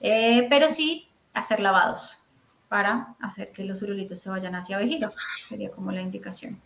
[0.00, 2.18] eh, pero sí hacer lavados
[2.68, 5.10] para hacer que los urulitos se vayan hacia vejiga.
[5.48, 6.58] Sería como la indicación.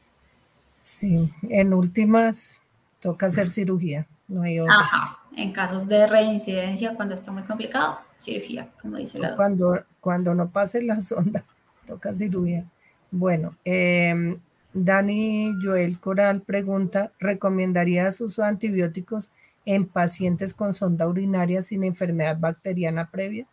[0.80, 2.60] Sí, en últimas
[3.00, 4.74] toca hacer cirugía, no hay otra.
[4.74, 10.34] Ajá, en casos de reincidencia, cuando está muy complicado, cirugía, como dice la Cuando, cuando
[10.34, 11.44] no pase la sonda,
[11.86, 12.64] toca cirugía.
[13.10, 14.38] Bueno, em,
[14.74, 19.30] Dani Joel Coral pregunta, ¿recomendarías uso de antibióticos
[19.64, 23.46] en pacientes con sonda urinaria sin enfermedad bacteriana previa?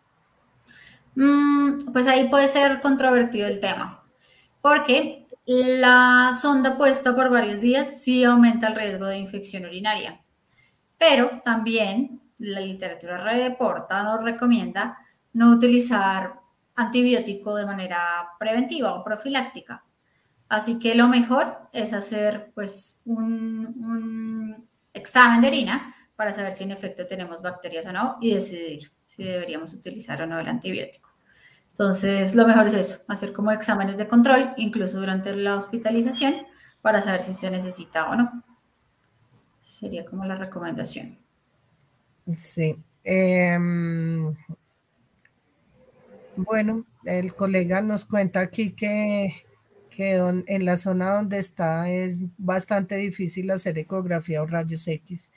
[1.15, 4.03] Mm, pues ahí puede ser controvertido el tema,
[4.61, 10.21] porque la sonda puesta por varios días sí aumenta el riesgo de infección urinaria,
[10.97, 14.97] pero también la literatura reporta nos recomienda
[15.33, 16.39] no utilizar
[16.75, 19.83] antibiótico de manera preventiva o profiláctica.
[20.49, 26.71] Así que lo mejor es hacer pues un, examen de orina para saber si en
[26.71, 31.07] efecto tenemos bacterias o no y decidir si deberíamos utilizar o no el antibiótico.
[31.71, 36.33] Entonces, lo mejor es eso, hacer como exámenes de control, incluso durante la hospitalización,
[36.81, 38.43] para saber si se necesita o no.
[39.61, 41.17] Sería como la recomendación.
[42.35, 42.75] Sí.
[43.03, 44.35] Em,
[46.35, 49.33] bueno, el colega nos cuenta aquí que
[49.99, 55.29] que en la zona donde está es bastante difícil hacer ecografía o rayos X.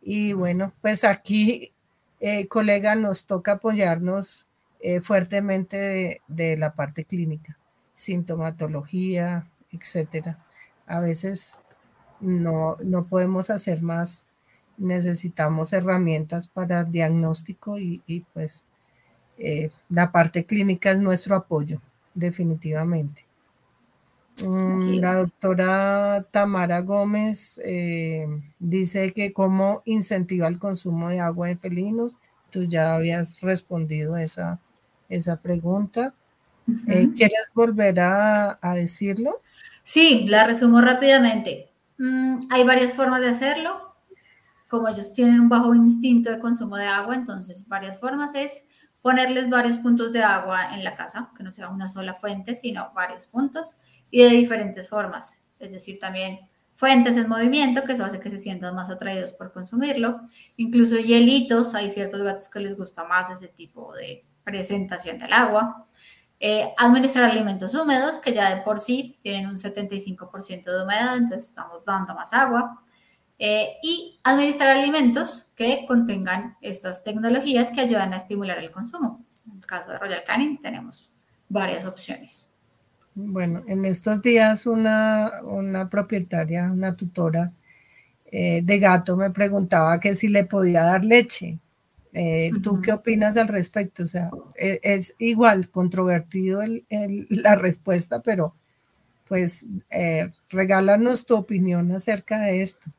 [0.00, 1.74] Y bueno, pues aquí,
[2.20, 4.46] eh, colega, nos toca apoyarnos
[4.80, 7.58] eh, fuertemente de, la parte clínica,
[7.94, 10.38] sintomatología, etcétera.
[10.86, 11.62] A veces
[12.18, 14.24] no, no podemos hacer más,
[14.78, 18.64] necesitamos herramientas para diagnóstico y, pues
[19.36, 21.82] eh, la parte clínica es nuestro apoyo,
[22.14, 23.25] definitivamente.
[24.44, 28.26] Mm, la doctora Tamara Gómez eh,
[28.58, 32.16] dice que cómo incentiva el consumo de agua de felinos.
[32.50, 34.60] Tú ya habías respondido esa,
[35.08, 36.14] esa pregunta.
[36.88, 39.40] Eh, ¿Quieres volver a, decirlo?
[39.84, 41.70] Sí, la resumo rápidamente.
[41.98, 43.94] Mm, hay varias formas de hacerlo.
[44.68, 48.64] Como ellos tienen un bajo instinto de consumo de agua, entonces varias formas es
[49.00, 52.90] ponerles varios puntos de agua en la casa, que no sea una sola fuente, sino
[52.92, 53.76] varios puntos
[54.10, 55.40] y de diferentes formas.
[55.58, 56.40] Es decir, también
[56.74, 60.20] fuentes en movimiento, que eso hace que se sientan más atraídos por consumirlo.
[60.56, 65.86] Incluso hielitos, hay ciertos gatos que les gusta más ese tipo de presentación del agua.
[66.38, 71.48] Eh, administrar alimentos húmedos, que ya de por sí tienen un 75% de humedad, entonces
[71.48, 72.82] estamos dando más agua.
[73.38, 79.24] Eh, y administrar alimentos que contengan estas tecnologías que ayudan a estimular el consumo.
[79.46, 81.10] En el caso de Royal Canin tenemos
[81.48, 82.55] varias opciones.
[83.18, 85.40] Bueno, en estos días una,
[85.90, 87.50] propietaria, una tutora
[88.30, 91.58] eh, de gato me preguntaba que si le podía dar leche.
[92.12, 94.02] Eh, ¿Tú qué opinas al respecto?
[94.02, 96.60] O sea, e, es, igual controvertido
[97.30, 98.54] la respuesta, pero
[99.26, 99.66] pues
[100.50, 102.90] regálanos tu opinión acerca de esto.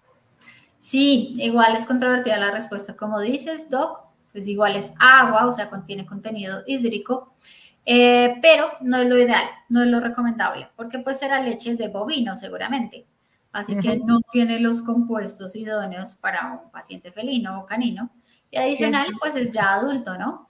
[0.80, 4.00] Sí, igual es controvertida la respuesta, como dices, Doc,
[4.32, 7.32] pues igual es agua, o sea, contiene contenido hídrico,
[7.90, 11.88] eh, pero no es lo ideal, no es lo recomendable, porque pues será leche de
[11.88, 13.06] bovino seguramente,
[13.54, 18.12] así que no tiene los compuestos idóneos para un paciente felino o canino,
[18.52, 20.50] y adicional, pues es ya adulto, ¿no?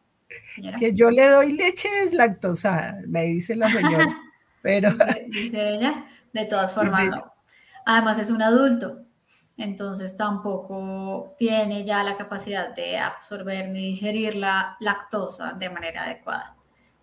[0.79, 4.17] Que yo le doy leche deslactosada, me dice la señora,
[4.63, 4.89] pero...
[5.27, 7.33] Dice, ella, de todas formas no.
[7.85, 9.03] Además es un adulto,
[9.57, 16.56] entonces tampoco tiene ya la capacidad de absorber ni digerir la lactosa de manera adecuada.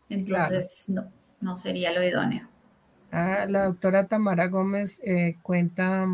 [0.08, 2.48] Entonces, no, no sería lo idóneo.
[3.12, 6.06] Ah, la doctora Tamara Gómez eh, cuenta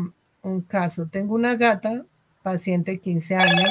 [0.43, 1.07] un caso.
[1.07, 2.03] Tengo una gata,
[2.43, 3.69] paciente de 15 años,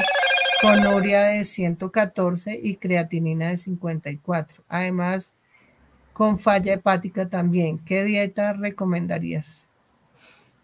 [0.60, 4.64] con uria de 114 y creatinina de 54.
[4.68, 5.34] Además,
[6.12, 7.78] con falla hepática también.
[7.78, 9.64] ¿Qué dieta recomendarías?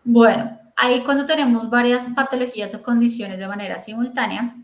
[0.04, 4.57] Bueno, ahí cuando tenemos varias patologías o condiciones de manera simultánea,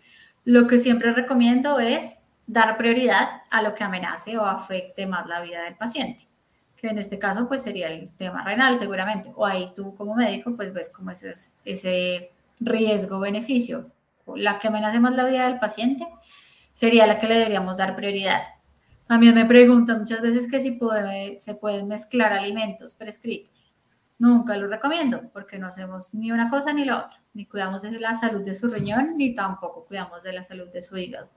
[0.45, 2.19] lo que siempre recomiendo es
[2.53, 6.29] dar prioridad a lo que amenace o afecte más la vida del paciente,
[6.77, 10.55] que en este caso pues sería el tema renal seguramente, o ahí tú como médico
[10.55, 11.33] pues ves cómo ese,
[11.65, 12.31] ese
[12.61, 13.91] riesgo-beneficio,
[14.37, 16.07] la que amenace más la vida del paciente
[16.75, 18.43] sería la que le deberíamos dar prioridad.
[19.07, 20.79] También me preguntan muchas veces que si
[21.39, 23.73] se pueden mezclar alimentos prescritos.
[24.19, 27.21] Nunca lo recomiendo porque no hacemos ni una cosa ni la otra.
[27.35, 30.83] Ni cuidamos de la salud de su riñón, ni tampoco cuidamos de la salud de
[30.83, 31.29] su hígado.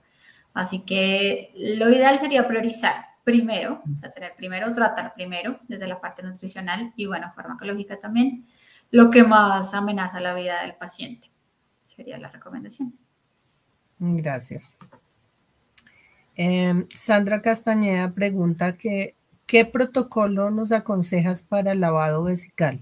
[0.55, 6.01] Así que lo ideal sería priorizar primero, o sea, tener primero, tratar primero desde la
[6.01, 8.47] parte nutricional y, bueno, farmacológica también,
[8.89, 11.29] lo que más amenaza la vida del paciente.
[11.85, 12.95] Sería la recomendación.
[13.99, 14.77] Gracias.
[16.35, 22.79] Em, Sandra Castañeda pregunta que ¿Qué protocolo nos aconsejas para el lavado vesical?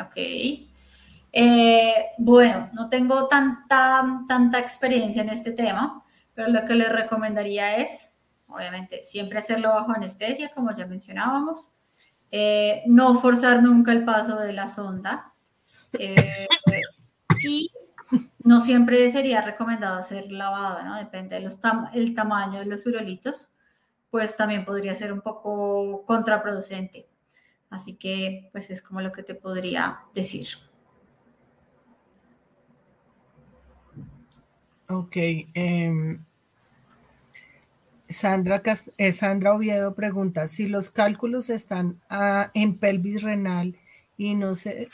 [0.00, 0.16] Ok.
[1.34, 6.01] Eh, bueno, no tengo tanta, tanta experiencia en este tema,
[6.34, 8.18] pero lo que les recomendaría es,
[8.48, 11.70] obviamente, siempre hacerlo bajo anestesia, como ya mencionábamos,
[12.30, 15.30] eh, no forzar nunca el paso de la sonda
[15.98, 16.46] eh,
[17.44, 17.70] y
[18.44, 20.96] no siempre sería recomendado hacer lavado, ¿no?
[20.96, 23.50] Depende del tamaño de los urolitos,
[24.10, 27.08] pues también podría ser un poco contraproducente.
[27.70, 30.48] Así que, pues es como lo que te podría decir.
[34.92, 35.16] Ok.
[35.54, 36.20] Em,
[38.08, 38.60] Sandra,
[38.98, 43.74] eh, Sandra Oviedo pregunta, si los cálculos están ah, en pelvis renal
[44.18, 44.88] y no se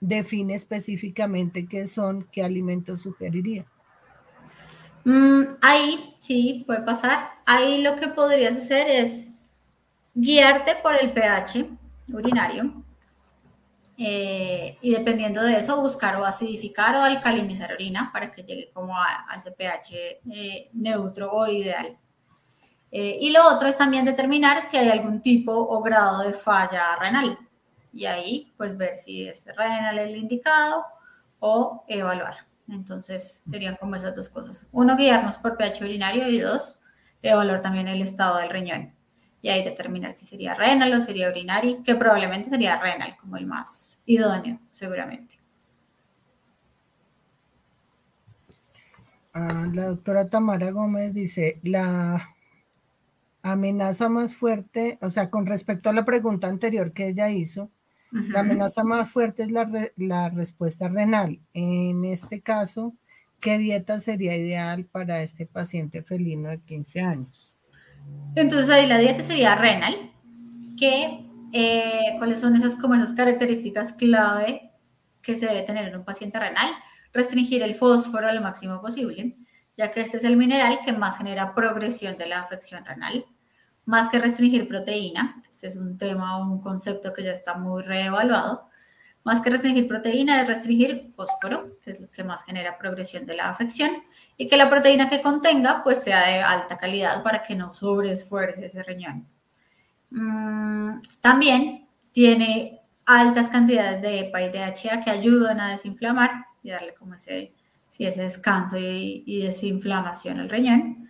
[0.00, 3.64] define específicamente qué son, qué alimentos sugeriría.
[5.04, 7.30] Mm, ahí sí puede pasar.
[7.46, 9.28] Ahí lo que podrías hacer es
[10.14, 11.66] guiarte por el pH
[12.12, 12.83] urinario
[13.96, 18.96] eh, y dependiendo de eso buscar o acidificar o alcalinizar orina para que llegue como
[18.96, 21.96] a, ese pH eh, neutro o ideal.
[22.90, 26.96] Eh, y lo otro es también determinar si hay algún tipo o grado de falla
[26.96, 27.36] renal
[27.92, 30.84] y ahí pues ver si es renal el indicado
[31.40, 32.36] o evaluar.
[32.68, 34.66] Entonces serían como esas dos cosas.
[34.72, 36.78] Uno, guiarnos por pH urinario y dos,
[37.22, 38.93] evaluar también el estado del riñón
[39.44, 43.44] y ahí determinar si sería renal o sería urinario, que probablemente sería renal como el
[43.44, 45.38] más idóneo, seguramente.
[49.34, 52.26] Ah, la doctora Tamara Gómez dice, la
[53.42, 57.70] amenaza más fuerte, o sea, con respecto a la pregunta anterior que ella hizo,
[58.12, 61.38] la amenaza más fuerte es la, respuesta renal.
[61.52, 62.94] En este caso,
[63.42, 67.58] ¿qué dieta sería ideal para este paciente felino de 15 años?
[68.34, 70.12] Entonces ahí la dieta sería renal,
[70.78, 74.72] que eh, cuáles son esas como esas características clave
[75.22, 76.70] que se debe tener en un paciente renal,
[77.12, 79.36] restringir el fósforo lo máximo posible,
[79.76, 83.24] ya que este es el mineral que más genera progresión de la afección renal,
[83.86, 87.82] más que restringir proteína, este es un tema o un concepto que ya está muy
[87.82, 88.68] reevaluado.
[89.24, 93.34] Más que restringir proteína, es restringir fósforo, que es lo que más genera progresión de
[93.34, 93.90] la afección,
[94.36, 98.66] y que la proteína que contenga pues sea de alta calidad para que no sobreesfuerce
[98.66, 99.26] ese riñón.
[100.10, 106.94] Mm, también tiene altas cantidades de EPA y DHA que ayudan a desinflamar y darle
[106.94, 107.52] como ese,
[107.98, 111.08] ese descanso y, desinflamación al riñón.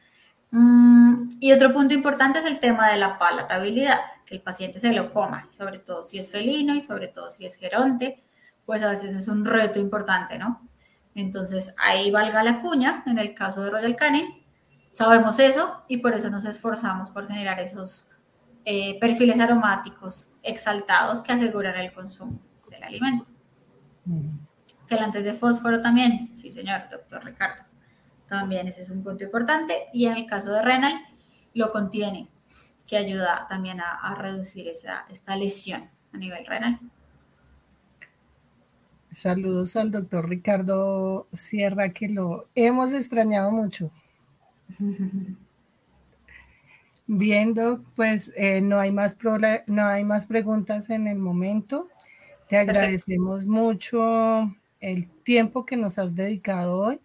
[0.51, 4.93] Mm, y otro punto importante es el tema de la palatabilidad, que el paciente se
[4.93, 8.23] lo coma, sobre todo si es felino y sobre todo si es geronte,
[8.67, 10.69] pues a veces es un reto importante, ¿no?
[11.15, 14.45] Entonces ahí valga la cuña, en el caso de Royal Canin,
[14.91, 18.09] sabemos eso y por eso nos esforzamos por generar esos
[18.65, 23.31] eh, perfiles aromáticos exaltados que aseguran el consumo del alimento.
[24.07, 24.39] Mm.
[24.89, 27.65] Que el antes de fósforo también, sí señor, doctor Ricardo.
[28.29, 29.87] También ese es un punto importante.
[29.93, 30.95] Y en el caso de renal,
[31.55, 32.29] lo contiene,
[32.87, 36.79] que ayuda también a, reducir esa, esta lesión a nivel renal.
[39.11, 43.91] Saludos al doctor Ricardo Sierra, que lo hemos extrañado mucho.
[47.07, 49.17] Viendo, pues eh, no, hay más
[49.67, 51.89] no hay más preguntas en el momento.
[52.49, 57.01] Te agradecemos mucho el tiempo que nos has dedicado hoy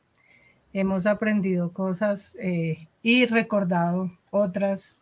[0.74, 4.98] hemos aprendido cosas eh, y recordado otras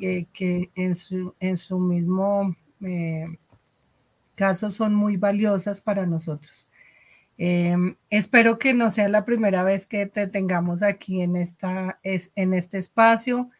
[0.00, 3.26] eh, que en su, en su mismo eh,
[4.34, 6.68] caso son muy valiosas para nosotros.
[7.38, 12.32] Em, espero que no sea la primera vez que te tengamos aquí en, esta, es,
[12.36, 13.50] en este espacio.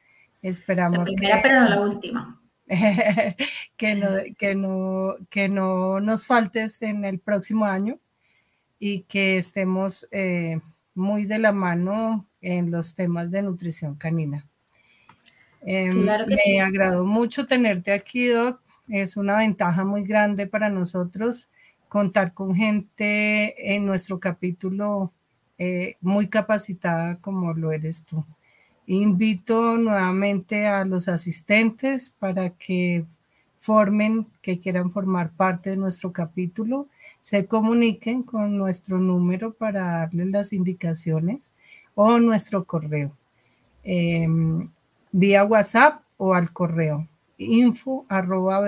[0.42, 0.98] Esperamos.
[0.98, 2.40] La primera, pero no la última.
[3.76, 4.08] que, no,
[4.38, 7.96] que, no, que no nos faltes en el próximo año
[8.78, 10.06] y que estemos
[10.94, 14.46] muy de la mano en los temas de nutrición canina.
[15.62, 18.60] Em, me agradó mucho tenerte aquí, Doc.
[18.88, 21.48] Es una ventaja muy grande para nosotros
[21.88, 25.12] contar con gente en nuestro capítulo
[25.58, 28.24] eh, muy capacitada como lo eres tú.
[28.86, 33.04] Invito nuevamente a los asistentes para que
[33.58, 36.88] formen, que quieran formar parte de nuestro capítulo
[37.20, 41.52] se comuniquen con nuestro número para darles las indicaciones
[41.94, 43.14] o nuestro correo
[43.84, 44.68] em,
[45.12, 47.06] vía WhatsApp o al correo
[47.38, 48.60] info arroba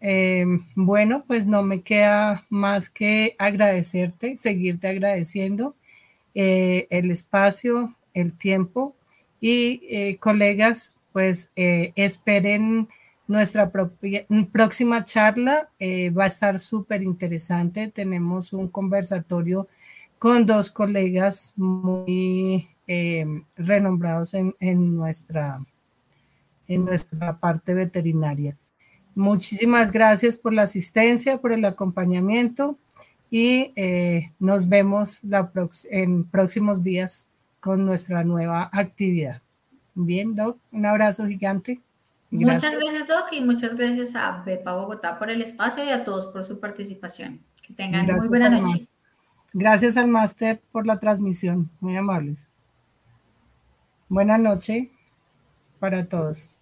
[0.00, 5.74] em, bueno, pues no me queda más que agradecerte, seguirte agradeciendo
[6.34, 8.94] eh, el espacio, el tiempo
[9.40, 12.88] y eh, colegas, pues eh, esperen
[13.26, 13.70] nuestra
[14.52, 17.90] próxima charla eh, va a estar súper interesante.
[17.90, 19.66] Tenemos un conversatorio
[20.18, 23.24] con dos colegas muy eh,
[23.56, 24.54] renombrados en,
[24.96, 25.58] nuestra,
[26.68, 28.56] en nuestra parte veterinaria.
[29.14, 32.76] Muchísimas gracias por la asistencia, por el acompañamiento
[33.30, 35.20] y eh, nos vemos
[35.90, 37.28] en próximos días
[37.60, 39.40] con nuestra nueva actividad.
[39.94, 41.80] Bien, Doc, un abrazo gigante.
[42.30, 46.26] Muchas gracias, Doc, y muchas gracias a Bepa Bogotá por el espacio y a todos
[46.26, 47.40] por su participación.
[47.62, 48.86] Que tengan muy buena noche.
[49.52, 52.48] Gracias al máster por la transmisión, muy amables.
[54.14, 54.90] Buena noche
[55.80, 56.56] para todos.